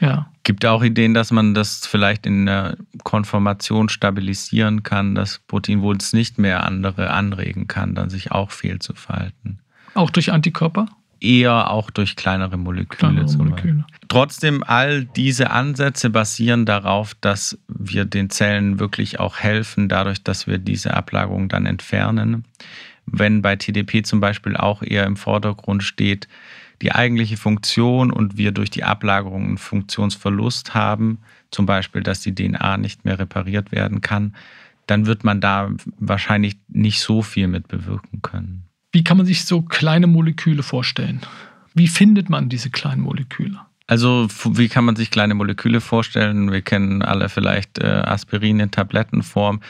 [0.00, 0.30] Ja.
[0.42, 5.98] Gibt auch Ideen, dass man das vielleicht in der Konformation stabilisieren kann, dass Protein wohl
[6.12, 9.60] nicht mehr andere anregen kann, dann sich auch fehl zu verhalten.
[9.94, 10.86] Auch durch Antikörper?
[11.20, 12.98] Eher auch durch kleinere Moleküle.
[12.98, 13.84] Kleinere Moleküle.
[14.08, 20.46] Trotzdem, all diese Ansätze basieren darauf, dass wir den Zellen wirklich auch helfen, dadurch, dass
[20.46, 22.44] wir diese Ablagerung dann entfernen
[23.12, 26.28] wenn bei TDP zum Beispiel auch eher im Vordergrund steht,
[26.82, 31.18] die eigentliche Funktion und wir durch die Ablagerung einen Funktionsverlust haben,
[31.50, 34.34] zum Beispiel, dass die DNA nicht mehr repariert werden kann,
[34.86, 38.64] dann wird man da wahrscheinlich nicht so viel mit bewirken können.
[38.92, 41.20] Wie kann man sich so kleine Moleküle vorstellen?
[41.74, 43.60] Wie findet man diese kleinen Moleküle?
[43.86, 46.52] Also, wie kann man sich kleine Moleküle vorstellen?
[46.52, 49.60] Wir kennen alle vielleicht äh, Aspirin in Tablettenform.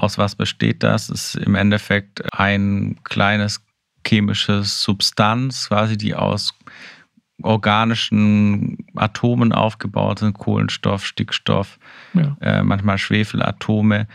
[0.00, 1.10] Aus was besteht das?
[1.10, 3.62] Es ist im Endeffekt ein kleines
[4.06, 6.54] chemisches Substanz, quasi die aus
[7.42, 11.78] organischen Atomen aufgebaut sind, Kohlenstoff, Stickstoff,
[12.14, 12.34] ja.
[12.40, 14.08] äh, manchmal Schwefelatome,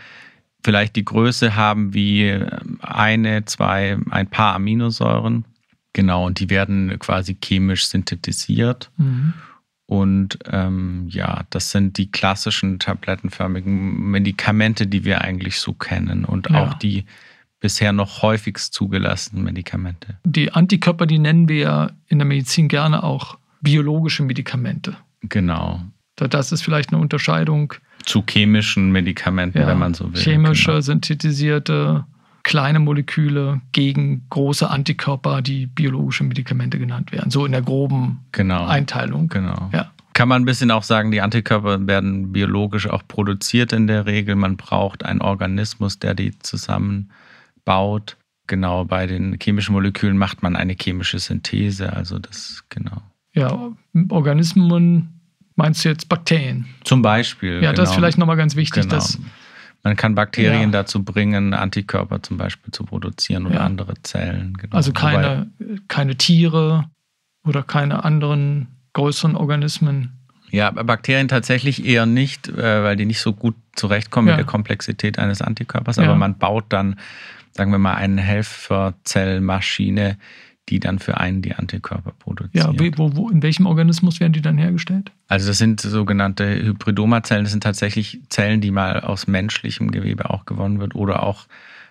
[0.64, 2.36] vielleicht die Größe haben wie
[2.80, 5.44] eine, zwei, ein paar Aminosäuren.
[5.92, 8.90] Genau, und die werden quasi chemisch synthetisiert.
[8.96, 9.34] Mhm.
[9.86, 16.50] Und ähm, ja, das sind die klassischen tablettenförmigen Medikamente, die wir eigentlich so kennen und
[16.50, 16.64] ja.
[16.64, 17.04] auch die
[17.60, 20.18] bisher noch häufigst zugelassenen Medikamente.
[20.24, 24.96] Die Antikörper, die nennen wir ja in der Medizin gerne auch biologische Medikamente.
[25.22, 25.82] Genau.
[26.16, 27.74] Das ist vielleicht eine Unterscheidung.
[28.04, 30.20] Zu chemischen Medikamenten, ja, wenn man so will.
[30.20, 30.80] Chemische, genau.
[30.80, 32.04] synthetisierte
[32.46, 37.32] kleine Moleküle gegen große Antikörper, die biologische Medikamente genannt werden.
[37.32, 38.66] So in der groben genau.
[38.66, 39.28] Einteilung.
[39.28, 39.68] Genau.
[39.72, 39.90] Ja.
[40.12, 44.36] Kann man ein bisschen auch sagen, die Antikörper werden biologisch auch produziert in der Regel.
[44.36, 48.16] Man braucht einen Organismus, der die zusammenbaut.
[48.46, 51.94] Genau, bei den chemischen Molekülen macht man eine chemische Synthese.
[51.94, 53.02] Also das, genau.
[53.34, 53.72] Ja,
[54.08, 55.20] Organismen
[55.56, 56.66] meinst du jetzt Bakterien?
[56.84, 57.54] Zum Beispiel.
[57.54, 57.72] Ja, genau.
[57.72, 58.02] das ist genau.
[58.02, 58.94] vielleicht nochmal ganz wichtig, genau.
[58.94, 59.18] dass
[59.82, 60.82] man kann Bakterien ja.
[60.82, 63.60] dazu bringen, Antikörper zum Beispiel zu produzieren oder ja.
[63.60, 64.56] andere Zellen.
[64.58, 64.76] Genau.
[64.76, 66.86] Also keine, Wobei, keine Tiere
[67.44, 70.12] oder keine anderen größeren Organismen.
[70.50, 74.34] Ja, Bakterien tatsächlich eher nicht, äh, weil die nicht so gut zurechtkommen ja.
[74.34, 75.98] mit der Komplexität eines Antikörpers.
[75.98, 76.98] Aber man baut dann,
[77.52, 80.18] sagen wir mal, eine Helferzellmaschine,
[80.68, 82.74] die dann für einen die Antikörper produzieren.
[82.74, 85.12] Ja, wo, wo, in welchem Organismus werden die dann hergestellt?
[85.28, 87.44] Also das sind sogenannte Hybridoma-Zellen.
[87.44, 91.46] Das sind tatsächlich Zellen, die mal aus menschlichem Gewebe auch gewonnen wird oder auch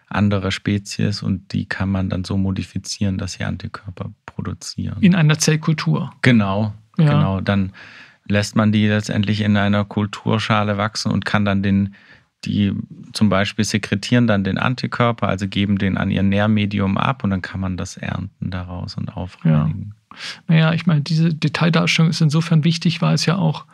[0.08, 4.98] andere Spezies und die kann man dann so modifizieren, dass sie Antikörper produzieren.
[5.02, 6.14] In einer Zellkultur.
[6.22, 7.10] Genau, ja.
[7.10, 7.42] genau.
[7.42, 7.72] Dann
[8.28, 11.96] lässt man die letztendlich in einer Kulturschale wachsen und kann dann den
[12.46, 12.74] die
[13.14, 17.42] zum Beispiel sekretieren dann den Antikörper, also geben den an ihr Nährmedium ab und dann
[17.42, 19.94] kann man das ernten daraus und aufreinigen.
[19.94, 20.16] Ja.
[20.48, 23.66] Naja, ich meine, diese Detaildarstellung ist insofern wichtig, weil es ja auch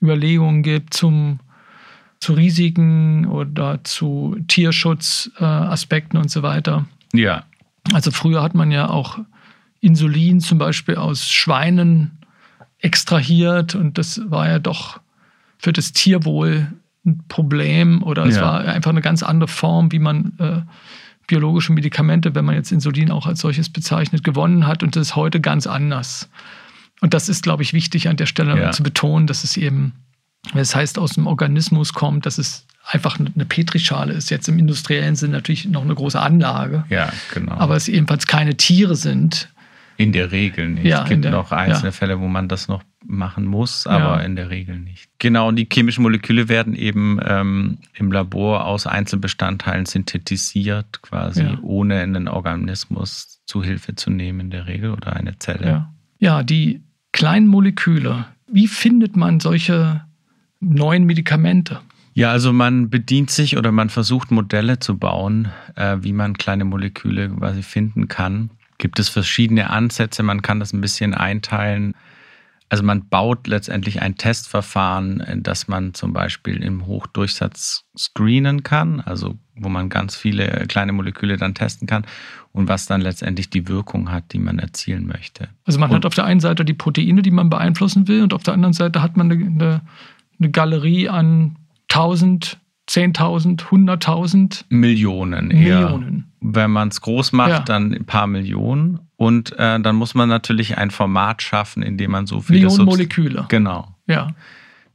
[0.00, 1.40] Überlegungen gibt zum,
[2.20, 6.86] zu Risiken oder zu Tierschutzaspekten äh, und so weiter.
[7.12, 7.44] Ja.
[7.92, 9.18] Also früher hat man ja auch
[9.80, 12.18] Insulin zum Beispiel aus Schweinen
[12.78, 15.00] extrahiert und das war ja doch
[15.58, 16.72] für das Tierwohl
[17.04, 18.42] ein Problem oder es ja.
[18.42, 20.60] war einfach eine ganz andere Form, wie man äh,
[21.26, 25.16] biologische Medikamente, wenn man jetzt Insulin auch als solches bezeichnet, gewonnen hat und das ist
[25.16, 26.28] heute ganz anders.
[27.00, 28.70] Und das ist, glaube ich, wichtig an der Stelle ja.
[28.70, 29.92] zu betonen, dass es eben,
[30.54, 34.30] das heißt, aus dem Organismus kommt, dass es einfach eine Petrischale ist.
[34.30, 36.84] Jetzt im industriellen Sinn natürlich noch eine große Anlage.
[36.88, 37.54] Ja, genau.
[37.54, 39.48] Aber es ebenfalls keine Tiere sind.
[40.02, 40.84] In der Regel nicht.
[40.84, 41.92] Ja, es gibt der, noch einzelne ja.
[41.92, 44.20] Fälle, wo man das noch machen muss, aber ja.
[44.20, 45.10] in der Regel nicht.
[45.18, 51.58] Genau, und die chemischen Moleküle werden eben ähm, im Labor aus Einzelbestandteilen synthetisiert, quasi ja.
[51.62, 55.66] ohne einen Organismus zu Hilfe zu nehmen in der Regel oder eine Zelle.
[55.66, 60.02] Ja, ja die kleinen Moleküle, wie findet man solche
[60.60, 61.80] neuen Medikamente?
[62.14, 66.64] Ja, also man bedient sich oder man versucht Modelle zu bauen, äh, wie man kleine
[66.64, 68.50] Moleküle quasi finden kann.
[68.82, 71.94] Gibt es verschiedene Ansätze, man kann das ein bisschen einteilen.
[72.68, 78.98] Also man baut letztendlich ein Testverfahren, äh, das man zum Beispiel im Hochdurchsatz screenen kann,
[78.98, 82.04] also wo man ganz viele kleine Moleküle dann testen kann.
[82.50, 85.48] und was dann letztendlich die Wirkung hat, die man erzielen möchte.
[85.64, 88.34] Also man und hat auf der einen Seite die Proteine, die man beeinflussen will, und
[88.34, 89.80] auf der anderen Seite hat man eine, eine,
[90.40, 91.54] eine Galerie an
[91.88, 92.58] 1000,
[92.92, 95.48] 10.000, 100.000 Millionen.
[95.48, 96.32] Millionen.
[96.40, 97.58] Wenn man es groß macht, Ja.
[97.60, 99.00] dann ein paar Millionen.
[99.16, 102.76] Und äh, dann muss man natürlich ein Format schaffen, in dem man so viele Millionen
[102.80, 103.44] Subst- Moleküle.
[103.48, 103.94] Genau.
[104.06, 104.28] Ja,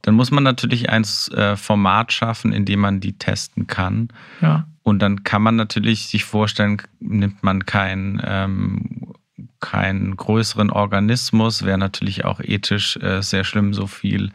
[0.02, 4.08] Dann muss man natürlich ein äh, Format schaffen, in dem man die testen kann.
[4.40, 4.66] ja.
[4.84, 9.12] Und dann kann man natürlich sich vorstellen, nimmt man keinen ähm,
[9.60, 14.30] keinen größeren Organismus, wäre natürlich auch ethisch äh, sehr schlimm, so viel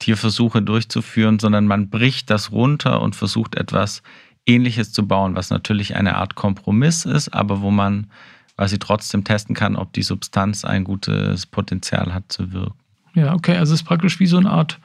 [0.00, 4.02] Tierversuche durchzuführen, sondern man bricht das runter und versucht etwas
[4.46, 8.08] Ähnliches zu bauen, was natürlich eine Art Kompromiss ist, aber wo man
[8.56, 12.74] quasi trotzdem testen kann, ob die Substanz ein gutes Potenzial hat zu wirken.
[13.14, 13.56] Ja, okay.
[13.56, 14.80] Also es ist praktisch wie so eine Art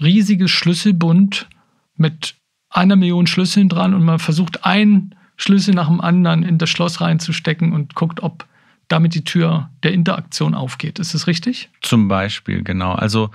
[0.00, 1.48] riesiges Schlüsselbund
[1.96, 2.36] mit
[2.70, 7.00] einer Million Schlüsseln dran und man versucht einen Schlüssel nach dem anderen in das Schloss
[7.00, 8.46] reinzustecken und guckt, ob
[8.88, 10.98] damit die Tür der Interaktion aufgeht.
[10.98, 11.70] Ist das richtig?
[11.80, 12.92] Zum Beispiel, genau.
[12.92, 13.30] Also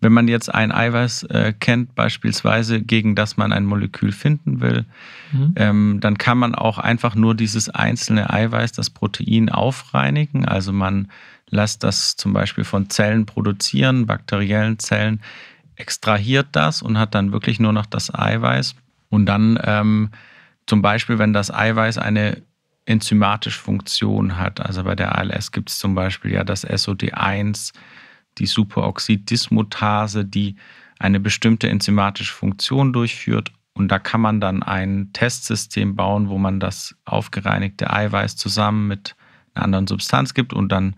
[0.00, 4.86] wenn man jetzt ein Eiweiß äh, kennt, beispielsweise, gegen das man ein Molekül finden will,
[5.32, 5.52] Mhm.
[5.56, 10.44] ähm, dann kann man auch einfach nur dieses einzelne Eiweiß, das Protein, aufreinigen.
[10.44, 11.08] Also man
[11.48, 15.20] lässt das zum Beispiel von Zellen produzieren, bakteriellen Zellen,
[15.76, 18.74] extrahiert das und hat dann wirklich nur noch das Eiweiß.
[19.08, 20.10] Und dann ähm,
[20.66, 22.42] zum Beispiel, wenn das Eiweiß eine
[22.86, 27.72] enzymatische Funktion hat, also bei der ALS gibt es zum Beispiel ja das SOD1,
[28.40, 30.56] die Superoxiddismutase, die
[30.98, 33.52] eine bestimmte enzymatische Funktion durchführt.
[33.74, 39.14] Und da kann man dann ein Testsystem bauen, wo man das aufgereinigte Eiweiß zusammen mit
[39.54, 40.96] einer anderen Substanz gibt und dann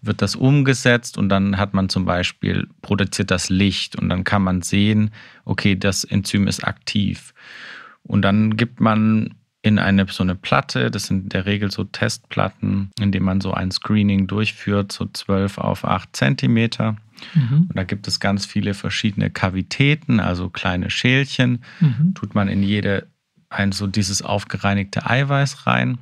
[0.00, 4.42] wird das umgesetzt und dann hat man zum Beispiel produziert das Licht und dann kann
[4.42, 5.10] man sehen,
[5.44, 7.34] okay, das Enzym ist aktiv.
[8.04, 11.84] Und dann gibt man in eine so eine Platte, das sind in der Regel so
[11.84, 16.96] Testplatten, in denen man so ein Screening durchführt, so 12 auf 8 Zentimeter.
[17.34, 17.66] Mhm.
[17.68, 21.64] Und da gibt es ganz viele verschiedene Kavitäten, also kleine Schälchen.
[21.80, 22.14] Mhm.
[22.14, 23.08] Tut man in jede
[23.50, 25.98] ein so dieses aufgereinigte Eiweiß rein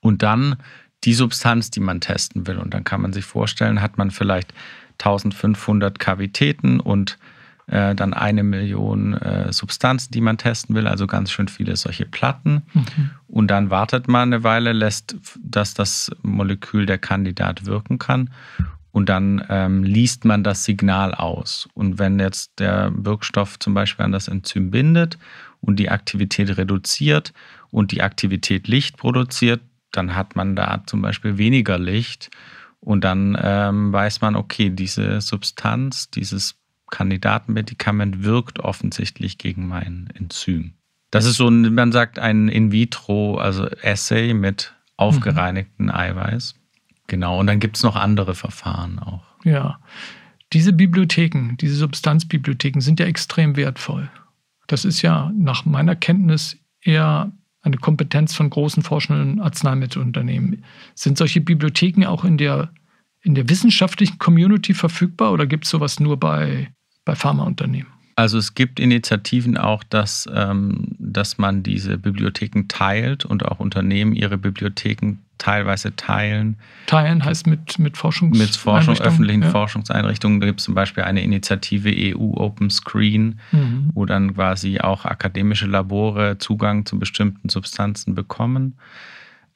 [0.00, 0.56] und dann
[1.04, 2.58] die Substanz, die man testen will.
[2.58, 4.52] Und dann kann man sich vorstellen, hat man vielleicht
[4.98, 7.18] 1500 Kavitäten und
[7.68, 12.06] äh, dann eine Million äh, Substanzen, die man testen will, also ganz schön viele solche
[12.06, 12.62] Platten.
[12.72, 13.10] Mhm.
[13.28, 18.30] Und dann wartet man eine Weile, lässt, dass das Molekül der Kandidat wirken kann.
[18.90, 21.68] Und dann ähm, liest man das Signal aus.
[21.74, 25.18] Und wenn jetzt der Wirkstoff zum Beispiel an das Enzym bindet
[25.60, 27.32] und die Aktivität reduziert
[27.70, 29.60] und die Aktivität Licht produziert,
[29.92, 32.30] dann hat man da zum Beispiel weniger Licht.
[32.80, 36.57] Und dann ähm, weiß man, okay, diese Substanz, dieses
[36.90, 40.74] Kandidatenmedikament wirkt offensichtlich gegen mein Enzym.
[41.10, 46.54] Das ist so, ein, man sagt, ein In-vitro, also Assay mit aufgereinigten Eiweiß.
[47.06, 49.24] Genau, und dann gibt es noch andere Verfahren auch.
[49.44, 49.80] Ja.
[50.52, 54.10] Diese Bibliotheken, diese Substanzbibliotheken sind ja extrem wertvoll.
[54.66, 60.64] Das ist ja nach meiner Kenntnis eher eine Kompetenz von großen forschenden Arzneimittelunternehmen.
[60.94, 62.70] Sind solche Bibliotheken auch in der,
[63.22, 66.70] in der wissenschaftlichen Community verfügbar oder gibt es sowas nur bei,
[67.08, 67.86] bei Pharmaunternehmen?
[68.16, 74.12] Also es gibt Initiativen auch, dass, ähm, dass man diese Bibliotheken teilt und auch Unternehmen
[74.12, 76.56] ihre Bibliotheken teilweise teilen.
[76.86, 79.50] Teilen heißt mit, mit Forschungs Mit Forschung, öffentlichen ja.
[79.50, 80.40] Forschungseinrichtungen.
[80.40, 83.90] Da gibt es zum Beispiel eine Initiative EU Open Screen, Mhm.
[83.94, 88.74] wo dann quasi auch akademische Labore Zugang zu bestimmten Substanzen bekommen.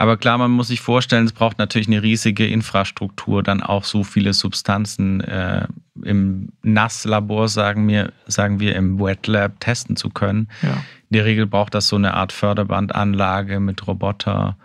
[0.03, 4.03] Aber klar, man muss sich vorstellen, es braucht natürlich eine riesige Infrastruktur, dann auch so
[4.03, 5.69] viele Substanzen äh,
[6.03, 10.49] im Nasslabor, sagen wir, sagen wir, im Wet Lab testen zu können.
[10.61, 10.71] Ja.
[10.71, 14.57] In der Regel braucht das so eine Art Förderbandanlage mit Roboter.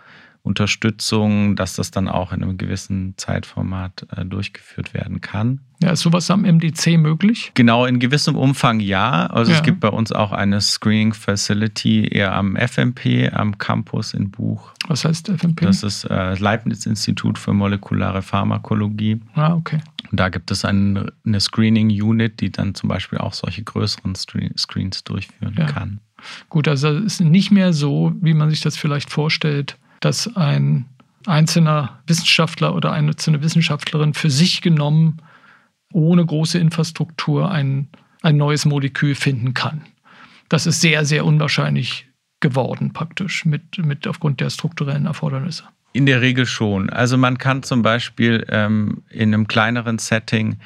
[0.42, 5.60] Unterstützung, dass das dann auch in einem gewissen Zeitformat äh, durchgeführt werden kann.
[5.82, 7.52] ja, ist sowas am MDC möglich?
[7.54, 9.26] Genau, in gewissem Umfang ja.
[9.26, 9.58] Also Ja.
[9.58, 14.72] es gibt bei uns auch eine Screening Facility eher am FMP, am Campus in Buch.
[14.88, 15.62] Was heißt FMP?
[15.62, 19.20] Das ist äh, Leibniz-Institut für molekulare Pharmakologie.
[19.34, 19.78] ah, okay.
[20.10, 24.56] Und da gibt es ein, eine Screening-Unit, die dann zum Beispiel auch solche größeren Screen
[24.56, 25.66] Screens durchführen Ja.
[25.66, 26.00] kann.
[26.48, 30.86] Gut, also es ist nicht mehr so, wie man sich das vielleicht vorstellt, dass ein
[31.26, 35.20] einzelner Wissenschaftler oder eine einzelne Wissenschaftlerin für sich genommen
[35.92, 37.88] ohne große Infrastruktur ein,
[38.22, 39.82] ein neues Molekül finden kann.
[40.48, 42.06] Das ist sehr, sehr unwahrscheinlich
[42.40, 45.64] geworden praktisch mit, mit aufgrund der strukturellen Erfordernisse.
[45.92, 46.90] In der Regel schon.
[46.90, 50.58] Also man kann zum Beispiel ähm, in einem kleineren Setting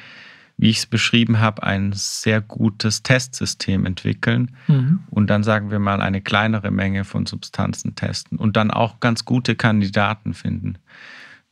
[0.57, 4.99] wie ich es beschrieben habe, ein sehr gutes Testsystem entwickeln mhm.
[5.09, 9.25] und dann sagen wir mal eine kleinere Menge von Substanzen testen und dann auch ganz
[9.25, 10.77] gute Kandidaten finden.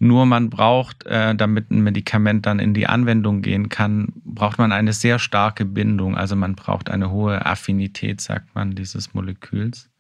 [0.03, 4.71] Nur man braucht, äh, damit ein Medikament dann in die Anwendung gehen kann, braucht man
[4.71, 6.17] eine sehr starke Bindung.
[6.17, 9.91] Also man braucht eine hohe Affinität, sagt man, dieses Moleküls.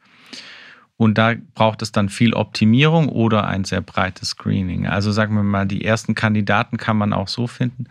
[0.97, 4.87] Und da braucht es dann viel Optimierung oder ein sehr breites Screening.
[4.87, 7.85] Also sagen wir mal, die ersten Kandidaten kann man auch so finden.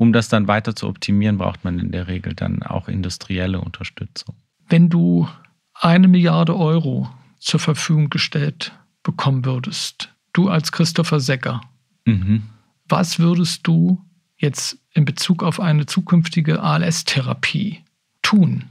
[0.00, 4.34] Um das dann weiter zu optimieren, braucht man in der Regel dann auch industrielle Unterstützung.
[4.66, 5.28] Wenn du
[5.74, 8.72] eine Milliarde Euro zur Verfügung gestellt
[9.02, 11.60] bekommen würdest, du als Christopher Secker,
[12.06, 12.44] mhm.
[12.88, 14.02] was würdest du
[14.38, 17.80] jetzt in Bezug auf eine zukünftige ALS-Therapie
[18.22, 18.64] tun?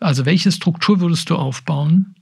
[0.00, 2.14] Also welche Struktur würdest du aufbauen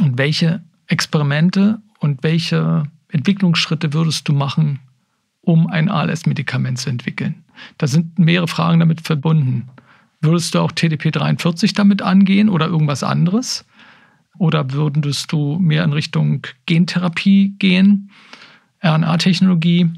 [0.00, 4.78] und welche Experimente und welche Entwicklungsschritte würdest du machen,
[5.42, 7.44] um ein ALS-Medikament zu entwickeln?
[7.78, 9.68] Da sind mehrere Fragen damit verbunden.
[10.20, 13.64] Würdest du auch TDP43 damit angehen oder irgendwas anderes?
[14.38, 18.10] Oder würdest du mehr in Richtung Gentherapie gehen,
[18.82, 19.90] RNA-Technologie?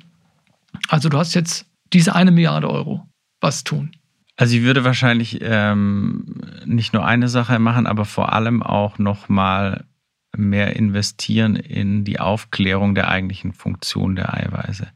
[0.89, 3.07] Also du hast jetzt diese eine Milliarde Euro.
[3.41, 3.93] Was tun?
[4.37, 6.25] Also ich würde wahrscheinlich ähm,
[6.65, 9.85] nicht nur eine Sache machen, aber vor allem auch nochmal
[10.37, 14.89] mehr investieren in die Aufklärung der eigentlichen Funktion der Eiweiße.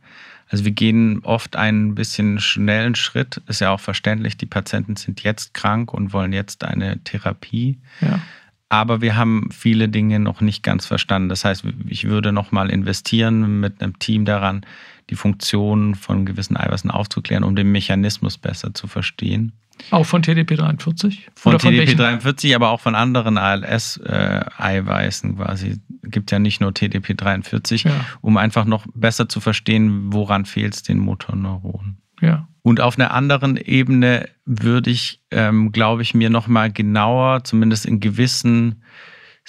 [0.48, 5.22] Also wir gehen oft einen bisschen schnellen Schritt, ist ja auch verständlich, die Patienten sind
[5.22, 7.78] jetzt krank und wollen jetzt eine Therapie.
[8.00, 8.20] Ja
[8.68, 11.28] aber wir haben viele Dinge noch nicht ganz verstanden.
[11.28, 14.66] Das heißt, ich würde noch mal investieren mit einem Team daran,
[15.08, 19.52] die Funktionen von gewissen Eiweißen aufzuklären, um den Mechanismus besser zu verstehen.
[19.90, 21.18] Auch von TDP43?
[21.34, 25.80] Von, von TDP43, aber auch von anderen ALS-Eiweißen quasi.
[26.02, 27.92] Gibt ja nicht nur TDP43, ja.
[28.20, 31.98] um einfach noch besser zu verstehen, woran fehlt es den Motorneuronen.
[32.20, 32.48] Ja.
[32.62, 38.00] Und auf einer anderen Ebene würde ich, ähm, glaube ich, mir nochmal genauer, zumindest in
[38.00, 38.82] gewissen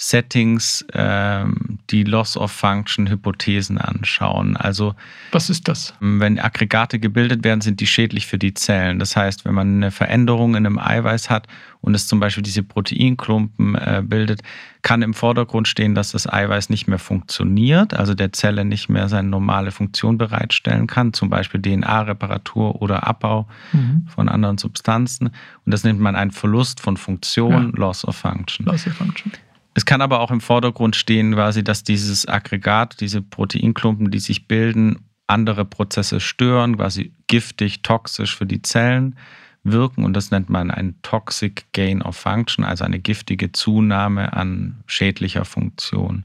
[0.00, 4.56] Settings ähm, die Loss-of-Function-Hypothesen anschauen.
[4.56, 4.94] Also
[5.32, 5.92] was ist das?
[5.98, 9.00] Wenn Aggregate gebildet werden, sind die schädlich für die Zellen.
[9.00, 11.48] Das heißt, wenn man eine Veränderung in einem Eiweiß hat
[11.80, 14.42] und es zum Beispiel diese Proteinklumpen äh, bildet,
[14.82, 19.08] kann im Vordergrund stehen, dass das Eiweiß nicht mehr funktioniert, also der Zelle nicht mehr
[19.08, 24.06] seine normale Funktion bereitstellen kann, zum Beispiel DNA-Reparatur oder Abbau mhm.
[24.08, 25.26] von anderen Substanzen.
[25.66, 27.80] Und das nennt man einen Verlust von Funktion, ja.
[27.80, 28.64] Loss of Function.
[28.66, 29.32] Loss of Function.
[29.74, 34.48] Es kann aber auch im Vordergrund stehen, quasi, dass dieses Aggregat, diese Proteinklumpen, die sich
[34.48, 39.16] bilden, andere Prozesse stören, quasi giftig, toxisch für die Zellen
[39.62, 40.04] wirken.
[40.04, 45.44] Und das nennt man ein Toxic Gain of Function, also eine giftige Zunahme an schädlicher
[45.44, 46.24] Funktion.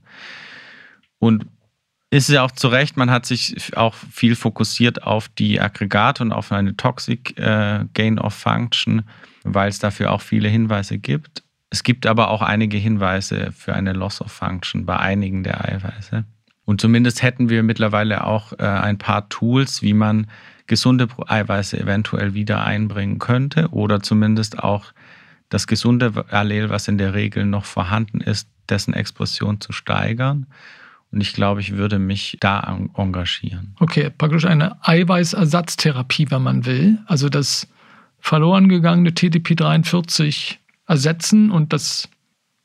[1.19, 1.45] Und
[2.09, 6.31] ist ja auch zu Recht, man hat sich auch viel fokussiert auf die Aggregate und
[6.31, 9.03] auf eine Toxic äh, Gain of Function,
[9.43, 11.42] weil es dafür auch viele Hinweise gibt.
[11.73, 16.23] Es gibt aber auch einige Hinweise für eine Loss of Function bei einigen der Eiweiße.
[16.65, 20.27] Und zumindest hätten wir mittlerweile auch äh, ein paar Tools, wie man
[20.67, 24.93] gesunde Eiweiße eventuell wieder einbringen könnte oder zumindest auch
[25.49, 30.45] das gesunde Allel, was in der Regel noch vorhanden ist, dessen Expression zu steigern.
[31.11, 32.59] Und ich glaube, ich würde mich da
[32.95, 33.75] engagieren.
[33.79, 36.99] Okay, praktisch eine Eiweißersatztherapie, wenn man will.
[37.07, 37.67] Also das
[38.19, 42.09] verloren gegangene TDP43 ersetzen und das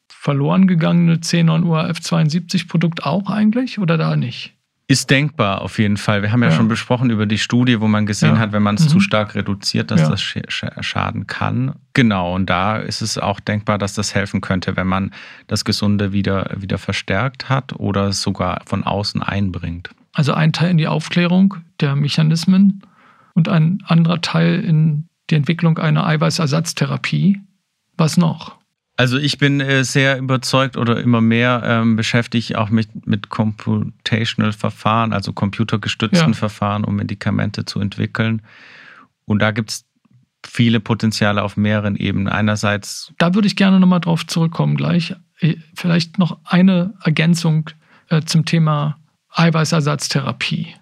[0.08, 4.54] verloren gegangene C9UAF72-Produkt auch eigentlich oder da nicht?
[4.90, 6.22] Ist denkbar auf jeden Fall.
[6.22, 6.56] Wir haben ja, ja.
[6.56, 8.38] schon besprochen über die Studie, wo man gesehen ja.
[8.38, 8.88] hat, wenn man es mhm.
[8.88, 10.08] zu stark reduziert, dass ja.
[10.08, 11.74] das schaden kann.
[11.92, 15.12] Genau, und da ist es auch denkbar, dass das helfen könnte, wenn man
[15.46, 19.90] das Gesunde wieder, wieder verstärkt hat oder sogar von außen einbringt.
[20.14, 22.82] Also ein Teil in die Aufklärung der Mechanismen
[23.34, 27.40] und ein anderer Teil in die Entwicklung einer Eiweißersatztherapie.
[27.98, 28.56] Was noch?
[28.96, 34.52] Also ich bin äh, sehr überzeugt oder immer mehr ähm, beschäftigt auch mit, mit Computational
[34.52, 36.34] Verfahren, also computergestützten ja.
[36.34, 38.42] Verfahren, um Medikamente zu entwickeln.
[39.24, 39.84] Und da gibt es
[40.44, 42.28] viele Potenziale auf mehreren Ebenen.
[42.28, 43.12] Einerseits.
[43.18, 45.14] Da würde ich gerne nochmal drauf zurückkommen gleich.
[45.38, 47.70] Äh, vielleicht noch eine Ergänzung
[48.08, 48.98] äh, zum Thema
[49.30, 50.74] Eiweißersatztherapie,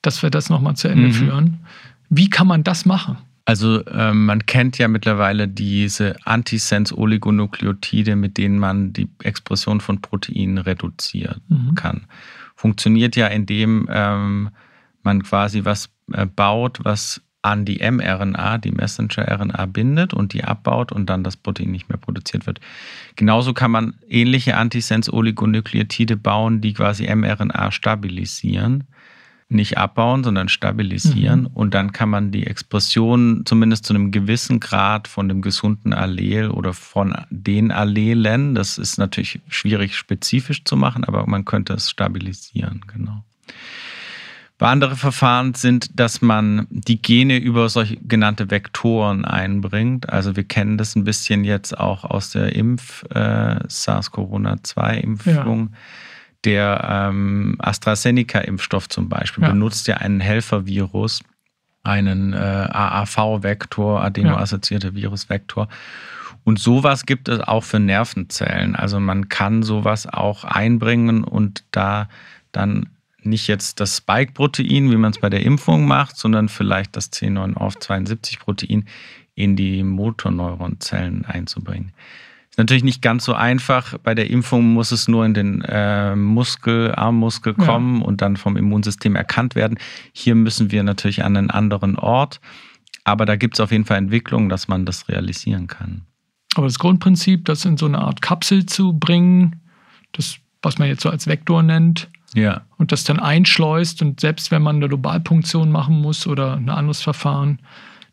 [0.00, 1.12] dass wir das nochmal zu Ende mhm.
[1.12, 1.66] führen.
[2.08, 3.18] Wie kann man das machen?
[3.44, 10.58] Also ähm, man kennt ja mittlerweile diese Antisense-Oligonukleotide, mit denen man die Expression von Proteinen
[10.58, 11.74] reduzieren mhm.
[11.74, 12.06] kann.
[12.54, 14.50] Funktioniert ja, indem ähm,
[15.02, 20.92] man quasi was äh, baut, was an die mRNA, die Messenger-RNA bindet und die abbaut
[20.92, 22.60] und dann das Protein nicht mehr produziert wird.
[23.16, 28.84] Genauso kann man ähnliche Antisense-Oligonukleotide bauen, die quasi mRNA stabilisieren
[29.52, 31.42] nicht abbauen, sondern stabilisieren.
[31.42, 31.46] Mhm.
[31.48, 36.50] Und dann kann man die Expression zumindest zu einem gewissen Grad von dem gesunden Allel
[36.50, 41.90] oder von den Allelen, das ist natürlich schwierig spezifisch zu machen, aber man könnte es
[41.90, 43.24] stabilisieren, genau.
[44.58, 50.08] Andere Verfahren sind, dass man die Gene über solche genannte Vektoren einbringt.
[50.08, 55.70] Also wir kennen das ein bisschen jetzt auch aus der Impf äh, SARS-CoV-2-Impfung.
[55.72, 55.78] Ja
[56.44, 59.50] der ähm, AstraZeneca-Impfstoff zum Beispiel ja.
[59.50, 61.22] benutzt ja einen Helfervirus,
[61.84, 65.68] einen äh, AAV-Vektor, adeno-assoziierter Virusvektor.
[66.44, 68.74] Und sowas gibt es auch für Nervenzellen.
[68.74, 72.08] Also man kann sowas auch einbringen und da
[72.50, 72.88] dann
[73.22, 78.86] nicht jetzt das Spike-Protein, wie man es bei der Impfung macht, sondern vielleicht das C9orf72-Protein
[79.34, 81.92] in die Motorneuronzellen einzubringen.
[82.52, 83.96] Ist natürlich nicht ganz so einfach.
[83.96, 88.06] Bei der Impfung muss es nur in den äh, Muskel, Armmuskel kommen ja.
[88.06, 89.78] und dann vom Immunsystem erkannt werden.
[90.12, 92.42] Hier müssen wir natürlich an einen anderen Ort.
[93.04, 96.02] Aber da gibt es auf jeden Fall Entwicklungen, dass man das realisieren kann.
[96.54, 99.62] Aber das Grundprinzip, das in so eine Art Kapsel zu bringen,
[100.12, 102.66] das, was man jetzt so als Vektor nennt, ja.
[102.76, 107.00] und das dann einschleust und selbst wenn man eine Globalpunktion machen muss oder ein anderes
[107.00, 107.60] Verfahren,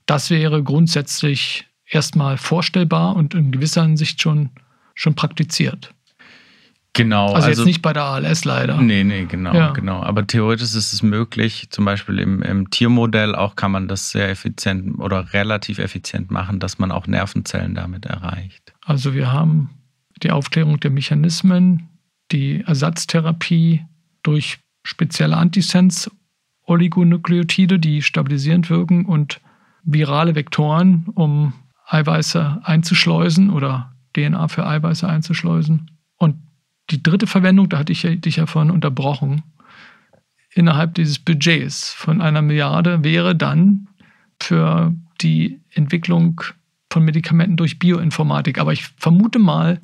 [0.06, 4.50] das wäre grundsätzlich erstmal vorstellbar und in gewisser Hinsicht schon,
[4.96, 5.94] schon praktiziert.
[6.94, 7.34] Genau.
[7.34, 8.82] Also, also, jetzt nicht bei der ALS leider.
[8.82, 9.72] Nee, nee, genau, ja.
[9.72, 10.02] genau.
[10.02, 14.30] Aber theoretisch ist es möglich, zum Beispiel im, im, Tiermodell auch kann man das sehr
[14.30, 18.74] effizient oder relativ effizient machen, dass man auch Nervenzellen damit erreicht.
[18.84, 19.70] Also wir haben
[20.24, 21.88] die Aufklärung der Mechanismen,
[22.32, 23.86] die Ersatztherapie
[24.24, 29.40] durch spezielle Antisens-Oligonukleotide, die stabilisierend wirken und
[29.84, 31.54] virale Vektoren, um
[31.90, 35.92] Eiweiße einzuschleusen oder DNA für Eiweiße einzuschleusen.
[36.18, 36.36] Und
[36.92, 39.44] die dritte Verwendung, da hatte ich dich ja vorhin unterbrochen,
[40.54, 43.88] innerhalb dieses Budgets von einer Milliarde wäre dann
[44.42, 46.42] für die Entwicklung
[46.92, 48.60] von Medikamenten durch Bioinformatik.
[48.60, 49.82] Aber ich vermute mal,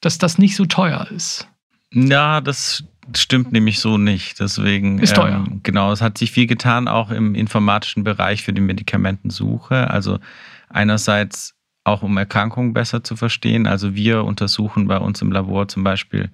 [0.00, 1.48] dass das nicht so teuer ist.
[1.92, 2.84] Ja, das
[3.16, 4.40] stimmt nämlich so nicht.
[4.40, 5.44] Deswegen ist teuer.
[5.46, 9.88] Ähm, genau, es hat sich viel getan, auch im informatischen Bereich für die Medikamentensuche.
[9.90, 10.18] Also
[10.68, 11.54] Einerseits
[11.84, 13.66] auch um Erkrankungen besser zu verstehen.
[13.66, 16.30] Also wir untersuchen bei uns im Labor zum Beispiel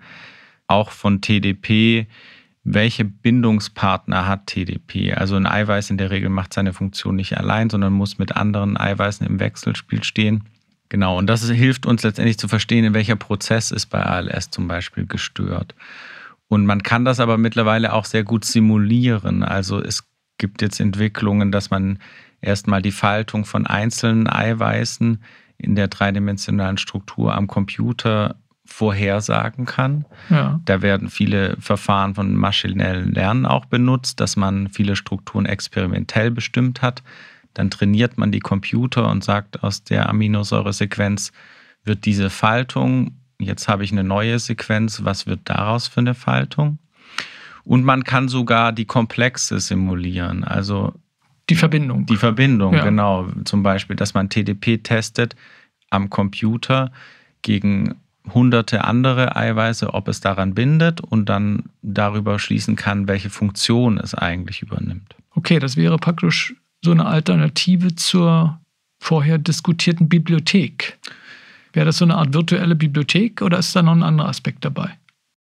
[0.66, 2.06] auch von TDP,
[2.64, 5.14] welche Bindungspartner hat TDP.
[5.14, 8.76] Also ein Eiweiß in der Regel macht seine Funktion nicht allein, sondern muss mit anderen
[8.76, 10.44] Eiweißen im Wechselspiel stehen.
[10.88, 14.66] Genau, und das hilft uns letztendlich zu verstehen, in welcher Prozess ist bei ALS zum
[14.68, 15.74] Beispiel gestört.
[16.48, 19.42] Und man kann das aber mittlerweile auch sehr gut simulieren.
[19.42, 20.04] Also es
[20.38, 21.98] gibt jetzt Entwicklungen, dass man
[22.44, 25.22] erstmal die Faltung von einzelnen Eiweißen
[25.58, 28.36] in der dreidimensionalen Struktur am Computer
[28.66, 30.06] vorhersagen kann.
[30.30, 30.60] Ja.
[30.64, 36.82] Da werden viele Verfahren von maschinellen Lernen auch benutzt, dass man viele Strukturen experimentell bestimmt
[36.82, 37.02] hat.
[37.52, 41.32] Dann trainiert man die Computer und sagt, aus der Aminosäuresequenz
[41.84, 46.78] wird diese Faltung, jetzt habe ich eine neue Sequenz, was wird daraus für eine Faltung?
[47.64, 50.44] Und man kann sogar die Komplexe simulieren.
[50.44, 50.94] Also
[51.50, 52.06] die Verbindung.
[52.06, 52.84] Die Verbindung, ja.
[52.84, 53.28] genau.
[53.44, 55.36] Zum Beispiel, dass man TDP testet
[55.90, 56.90] am Computer
[57.42, 57.94] gegen
[58.32, 64.14] hunderte andere Eiweiße, ob es daran bindet und dann darüber schließen kann, welche Funktion es
[64.14, 65.14] eigentlich übernimmt.
[65.34, 68.58] Okay, das wäre praktisch so eine Alternative zur
[68.98, 70.98] vorher diskutierten Bibliothek.
[71.74, 74.96] Wäre das so eine Art virtuelle Bibliothek oder ist da noch ein anderer Aspekt dabei?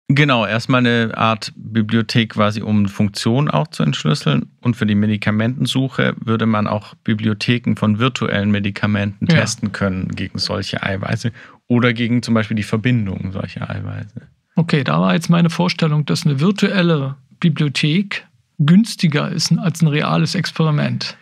[0.09, 4.51] Genau, erstmal eine Art Bibliothek quasi, um Funktionen auch zu entschlüsseln.
[4.61, 9.41] Und für die Medikamentensuche würde man auch Bibliotheken von virtuellen Medikamenten ja.
[9.41, 11.33] testen können gegen solche Eiweiße
[11.67, 14.23] oder gegen zum Beispiel die Verbindung solcher Eiweiße.
[14.55, 18.27] Okay, da war jetzt meine Vorstellung, dass eine virtuelle Bibliothek
[18.59, 21.17] günstiger ist als ein reales Experiment.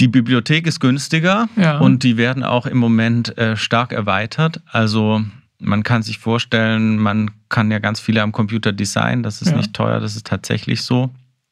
[0.00, 1.78] Die Bibliothek ist günstiger ja.
[1.78, 4.60] und die werden auch im Moment äh, stark erweitert.
[4.66, 5.22] Also
[5.58, 9.56] man kann sich vorstellen, man kann ja ganz viele am Computer designen, das ist ja.
[9.56, 11.10] nicht teuer, das ist tatsächlich so.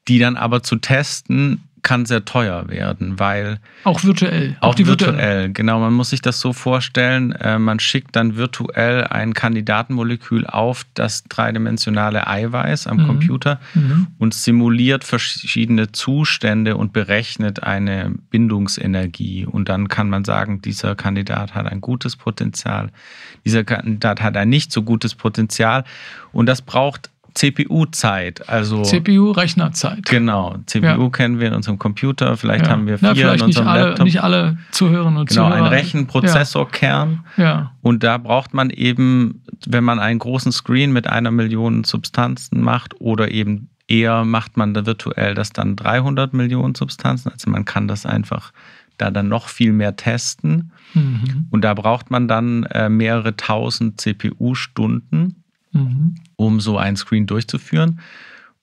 [0.09, 3.61] Die dann aber zu testen, kann sehr teuer werden, weil.
[3.85, 4.57] Auch virtuell.
[4.61, 5.78] Auch, auch die virtuell, virtuell, genau.
[5.78, 11.22] Man muss sich das so vorstellen, äh, man schickt dann virtuell ein Kandidatenmolekül auf das
[11.24, 13.07] dreidimensionale Eiweiß am mhm.
[13.07, 14.09] Computer mhm.
[14.18, 19.47] und simuliert verschiedene Zustände und berechnet eine Bindungsenergie.
[19.47, 22.91] Und dann kann man sagen, dieser Kandidat hat ein gutes Potenzial,
[23.45, 25.85] dieser Kandidat hat ein nicht so gutes Potenzial.
[26.32, 30.05] Und das braucht CPU-Zeit, also CPU-Rechnerzeit.
[30.07, 31.11] Genau, CPU ja.
[31.11, 32.72] kennen wir in unserem Computer, vielleicht ja.
[32.72, 34.05] haben wir vier Na, vielleicht in unserem nicht alle, Laptop.
[34.05, 35.57] Nicht alle Zuhörerinnen und genau, Zuhörer.
[35.57, 37.24] Genau, ein Rechenprozessorkern.
[37.37, 37.72] Ja.
[37.82, 43.01] Und da braucht man eben, wenn man einen großen Screen mit einer Million Substanzen macht
[43.01, 47.30] oder eben Eher macht man da virtuell das dann 300 Millionen Substanzen.
[47.30, 48.53] Also man kann das einfach
[48.97, 50.72] da dann noch viel mehr testen.
[50.95, 51.49] Mhm.
[51.51, 55.43] Und da braucht man dann äh, mehrere tausend CPU-Stunden,
[55.75, 56.14] mhm.
[56.37, 58.01] um so ein Screen durchzuführen.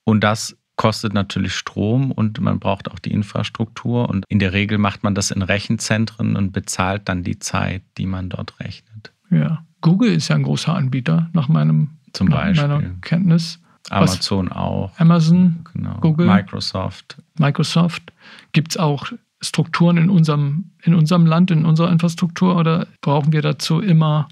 [0.04, 4.10] Und das kostet natürlich Strom und man braucht auch die Infrastruktur.
[4.10, 8.08] Und in der Regel macht man das in Rechenzentren und bezahlt dann die Zeit, die
[8.08, 9.12] man dort rechnet.
[9.30, 12.68] Ja, Google ist ja ein großer Anbieter nach meinem Zum nach Beispiel.
[12.68, 13.60] meiner Kenntnis.
[13.90, 15.00] Amazon Was, auch.
[15.00, 15.98] Amazon, genau.
[16.00, 17.18] Google, Microsoft.
[17.38, 18.14] Microsoft.
[18.52, 23.42] Gibt es auch Strukturen in unserem, in unserem Land, in unserer Infrastruktur oder brauchen wir
[23.42, 24.28] dazu immer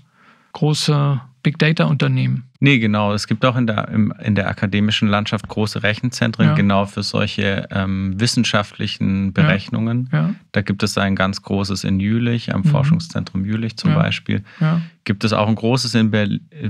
[0.54, 2.50] große Big Data Unternehmen?
[2.60, 3.14] Nee, genau.
[3.14, 6.54] Es gibt auch in der, im, in der akademischen Landschaft große Rechenzentren, ja.
[6.54, 10.10] genau für solche ähm, wissenschaftlichen Berechnungen.
[10.12, 10.18] Ja.
[10.20, 10.36] Ja.
[10.52, 12.66] Da gibt es ein ganz großes in Jülich, am mhm.
[12.66, 14.44] Forschungszentrum Jülich zum Beispiel.
[15.06, 16.12] Gibt es auch ein großes in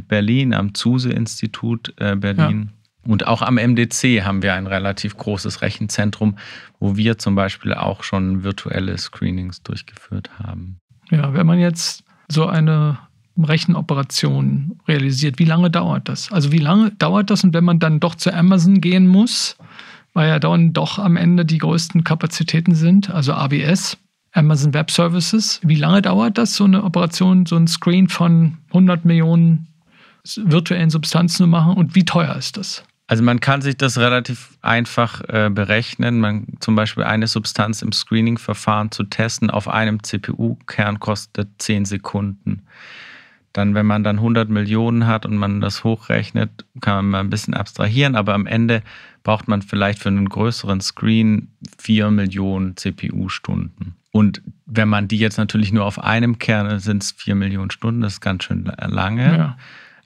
[0.07, 2.71] Berlin, am Zuse-Institut äh, Berlin.
[3.05, 6.37] Und auch am MDC haben wir ein relativ großes Rechenzentrum,
[6.79, 10.79] wo wir zum Beispiel auch schon virtuelle Screenings durchgeführt haben.
[11.09, 12.99] Ja, wenn man jetzt so eine
[13.43, 16.31] Rechenoperation realisiert, wie lange dauert das?
[16.31, 19.57] Also wie lange dauert das und wenn man dann doch zu Amazon gehen muss,
[20.13, 23.97] weil ja dann doch am Ende die größten Kapazitäten sind, also AWS,
[24.31, 29.05] Amazon Web Services, wie lange dauert das, so eine Operation, so ein Screen von 100
[29.05, 29.67] Millionen
[30.35, 32.83] virtuellen Substanzen zu machen und wie teuer ist das?
[33.09, 36.19] Also man kann sich das relativ einfach äh, berechnen.
[36.19, 42.61] Man, zum Beispiel eine Substanz im Screening-Verfahren zu testen auf einem CPU-Kern kostet 10 Sekunden.
[43.53, 47.29] Dann, wenn man dann 100 Millionen hat und man das hochrechnet, kann man mal ein
[47.29, 48.83] bisschen abstrahieren, aber am Ende
[49.23, 53.95] braucht man vielleicht für einen größeren Screen 4 Millionen CPU-Stunden.
[54.11, 58.01] Und wenn man die jetzt natürlich nur auf einem Kern, sind es 4 Millionen Stunden,
[58.01, 59.37] das ist ganz schön lange.
[59.37, 59.57] Ja.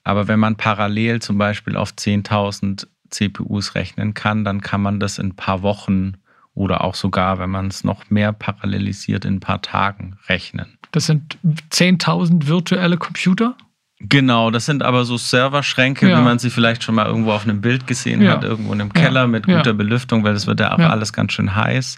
[0.04, 5.20] Aber wenn man parallel zum Beispiel auf 10.000 CPUs rechnen kann, dann kann man das
[5.20, 6.14] in ein paar Wochen
[6.54, 10.78] oder auch sogar, wenn man es noch mehr parallelisiert, in ein paar Tagen rechnen.
[10.92, 11.38] Das sind
[11.72, 13.56] 10.000 virtuelle Computer?
[14.00, 16.20] Genau, das sind aber so Serverschränke, ja.
[16.20, 18.34] wie man sie vielleicht schon mal irgendwo auf einem Bild gesehen ja.
[18.34, 19.28] hat, irgendwo in einem Keller ja.
[19.28, 21.98] mit guter Belüftung, weil das wird ja auch alles ganz schön heiß.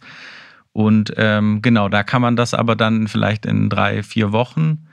[0.72, 4.86] Und ähm, genau, da kann man das aber dann vielleicht in drei, vier Wochen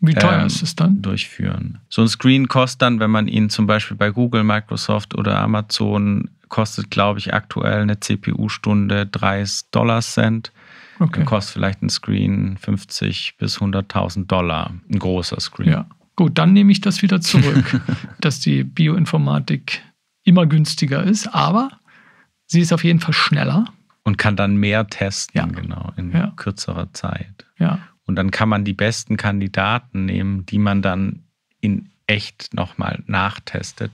[0.00, 1.02] wie teuer ähm, ist es dann?
[1.02, 1.78] Durchführen.
[1.88, 6.30] So ein Screen kostet dann, wenn man ihn zum Beispiel bei Google, Microsoft oder Amazon
[6.50, 10.52] kostet, glaube ich, aktuell eine CPU-Stunde 3 Dollar Cent.
[10.98, 11.20] Okay.
[11.20, 14.74] Dann kostet vielleicht ein Screen 50 bis 100.000 Dollar.
[14.92, 15.70] Ein großer Screen.
[15.70, 15.86] Ja.
[16.16, 17.80] Gut, dann nehme ich das wieder zurück,
[18.20, 19.80] dass die Bioinformatik
[20.24, 21.70] immer günstiger ist, aber
[22.46, 23.64] sie ist auf jeden Fall schneller.
[24.02, 25.46] Und kann dann mehr testen, ja.
[25.46, 26.32] genau, in ja.
[26.36, 27.46] kürzerer Zeit.
[27.58, 27.78] Ja.
[28.04, 31.22] Und dann kann man die besten Kandidaten nehmen, die man dann
[31.60, 33.92] in echt nochmal nachtestet.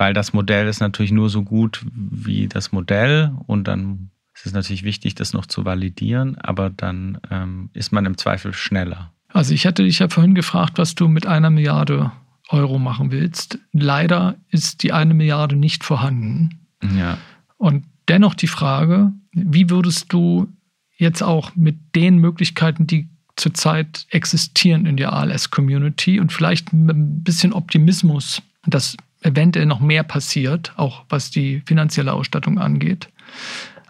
[0.00, 4.54] Weil das Modell ist natürlich nur so gut wie das Modell und dann ist es
[4.54, 9.12] natürlich wichtig, das noch zu validieren, aber dann ähm, ist man im Zweifel schneller.
[9.28, 12.12] Also ich hatte dich ja vorhin gefragt, was du mit einer Milliarde
[12.48, 13.58] Euro machen willst.
[13.72, 16.60] Leider ist die eine Milliarde nicht vorhanden.
[16.96, 17.18] Ja.
[17.58, 20.48] Und dennoch die Frage, wie würdest du
[20.96, 27.22] jetzt auch mit den Möglichkeiten, die zurzeit existieren in der ALS-Community und vielleicht mit ein
[27.22, 33.08] bisschen Optimismus, dass eventuell noch mehr passiert, auch was die finanzielle Ausstattung angeht.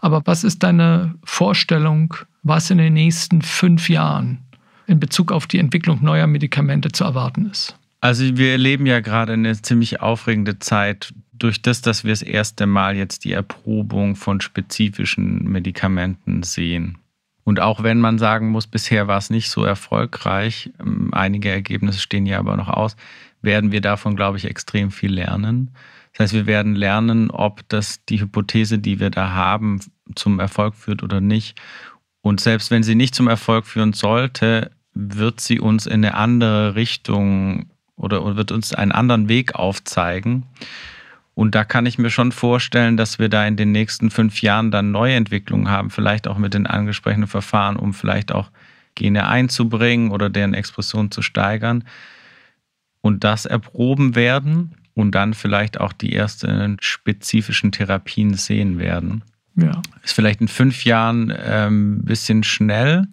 [0.00, 4.38] Aber was ist deine Vorstellung, was in den nächsten fünf Jahren
[4.86, 7.76] in Bezug auf die Entwicklung neuer Medikamente zu erwarten ist?
[8.00, 12.66] Also wir erleben ja gerade eine ziemlich aufregende Zeit durch das, dass wir das erste
[12.66, 16.98] Mal jetzt die Erprobung von spezifischen Medikamenten sehen.
[17.44, 21.98] Und auch wenn man sagen muss, bisher war es nicht so erfolgreich, ähm, einige Ergebnisse
[21.98, 22.96] stehen ja aber noch aus,
[23.42, 25.70] werden wir davon, glaube ich, extrem viel lernen.
[26.12, 29.80] Das heißt, wir werden lernen, ob das die Hypothese, die wir da haben,
[30.14, 31.60] zum Erfolg führt oder nicht.
[32.20, 36.74] Und selbst wenn sie nicht zum Erfolg führen sollte, wird sie uns in eine andere
[36.74, 40.46] Richtung oder wird uns einen anderen Weg aufzeigen.
[41.34, 44.70] Und da kann ich mir schon vorstellen, dass wir da in den nächsten fünf Jahren
[44.70, 48.50] dann neue Entwicklungen haben, vielleicht auch mit den angesprochenen Verfahren, um vielleicht auch
[48.94, 51.84] Gene einzubringen oder deren Expression zu steigern.
[53.00, 59.24] Und das erproben werden und dann vielleicht auch die ersten spezifischen Therapien sehen werden.
[59.56, 59.80] Ja.
[60.02, 63.06] Ist vielleicht in fünf Jahren ein ähm, bisschen schnell,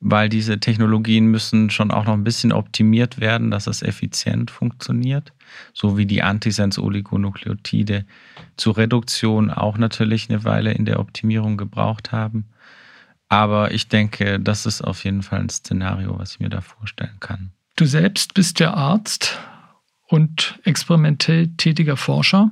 [0.00, 5.32] weil diese Technologien müssen schon auch noch ein bisschen optimiert werden, dass es effizient funktioniert,
[5.74, 8.06] so wie die Antisens-Oligonukleotide
[8.56, 12.46] zur Reduktion auch natürlich eine Weile in der Optimierung gebraucht haben.
[13.28, 17.18] Aber ich denke, das ist auf jeden Fall ein Szenario, was ich mir da vorstellen
[17.20, 17.52] kann.
[17.80, 19.38] Du selbst bist der Arzt
[20.06, 22.50] und experimentell tätiger Forscher.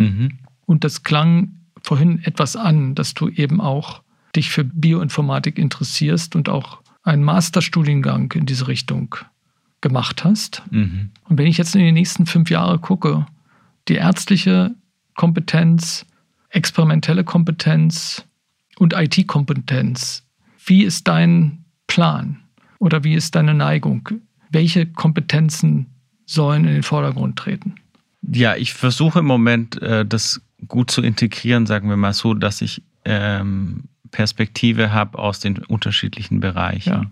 [0.00, 0.40] Mhm.
[0.66, 4.02] Und das klang vorhin etwas an, dass du eben auch
[4.34, 9.14] dich für Bioinformatik interessierst und auch einen Masterstudiengang in diese Richtung
[9.80, 10.64] gemacht hast.
[10.72, 11.12] Mhm.
[11.28, 13.26] Und wenn ich jetzt in die nächsten fünf Jahre gucke,
[13.86, 14.74] die ärztliche
[15.14, 16.04] Kompetenz,
[16.48, 18.24] experimentelle Kompetenz
[18.78, 20.26] und IT-Kompetenz,
[20.66, 22.40] wie ist dein Plan
[22.80, 24.08] oder wie ist deine Neigung?
[24.54, 25.86] Welche Kompetenzen
[26.26, 27.74] sollen in den Vordergrund treten?
[28.22, 32.62] Ja, ich versuche im Moment, äh, das gut zu integrieren, sagen wir mal so, dass
[32.62, 36.92] ich ähm, Perspektive habe aus den unterschiedlichen Bereichen.
[36.92, 37.10] Ja.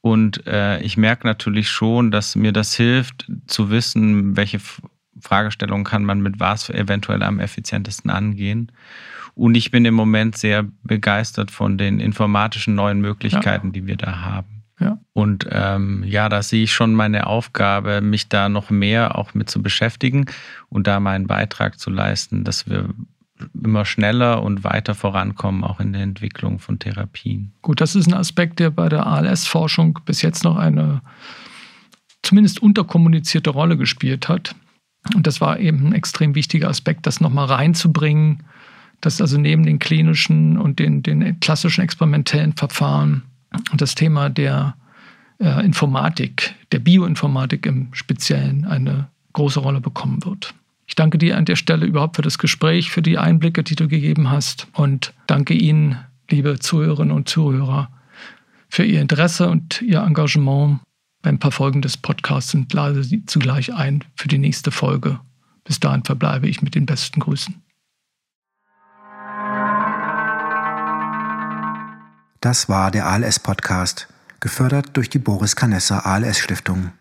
[0.00, 4.58] Und äh, ich merke natürlich schon, dass mir das hilft, zu wissen, welche
[5.20, 8.72] Fragestellungen kann man mit was eventuell am effizientesten angehen.
[9.34, 13.72] Und ich bin im Moment sehr begeistert von den informatischen neuen Möglichkeiten, ja.
[13.72, 14.53] die wir da haben.
[14.80, 14.98] Ja.
[15.12, 19.48] Und ähm, ja, da sehe ich schon meine Aufgabe, mich da noch mehr auch mit
[19.48, 20.26] zu beschäftigen
[20.68, 22.88] und da meinen Beitrag zu leisten, dass wir
[23.62, 27.52] immer schneller und weiter vorankommen, auch in der Entwicklung von Therapien.
[27.62, 31.02] Gut, das ist ein Aspekt, der bei der ALS-Forschung bis jetzt noch eine
[32.22, 34.54] zumindest unterkommunizierte Rolle gespielt hat.
[35.14, 38.44] Und das war eben ein extrem wichtiger Aspekt, das nochmal reinzubringen,
[39.00, 43.22] dass also neben den klinischen und den, den klassischen experimentellen Verfahren
[43.74, 44.76] das Thema der
[45.38, 50.54] äh, Informatik, der Bioinformatik im Speziellen eine große Rolle bekommen wird.
[50.86, 53.88] Ich danke dir an der Stelle überhaupt für das Gespräch, für die Einblicke, die du
[53.88, 55.98] gegeben hast und danke Ihnen,
[56.30, 57.90] liebe Zuhörerinnen und Zuhörer,
[58.68, 60.80] für Ihr Interesse und Ihr Engagement
[61.22, 65.20] beim Verfolgen des Podcasts und lade Sie zugleich ein für die nächste Folge.
[65.64, 67.62] Bis dahin verbleibe ich mit den besten Grüßen.
[72.44, 74.06] Das war der ALS-Podcast,
[74.38, 76.92] gefördert durch die Boris Canessa ALS Stiftung.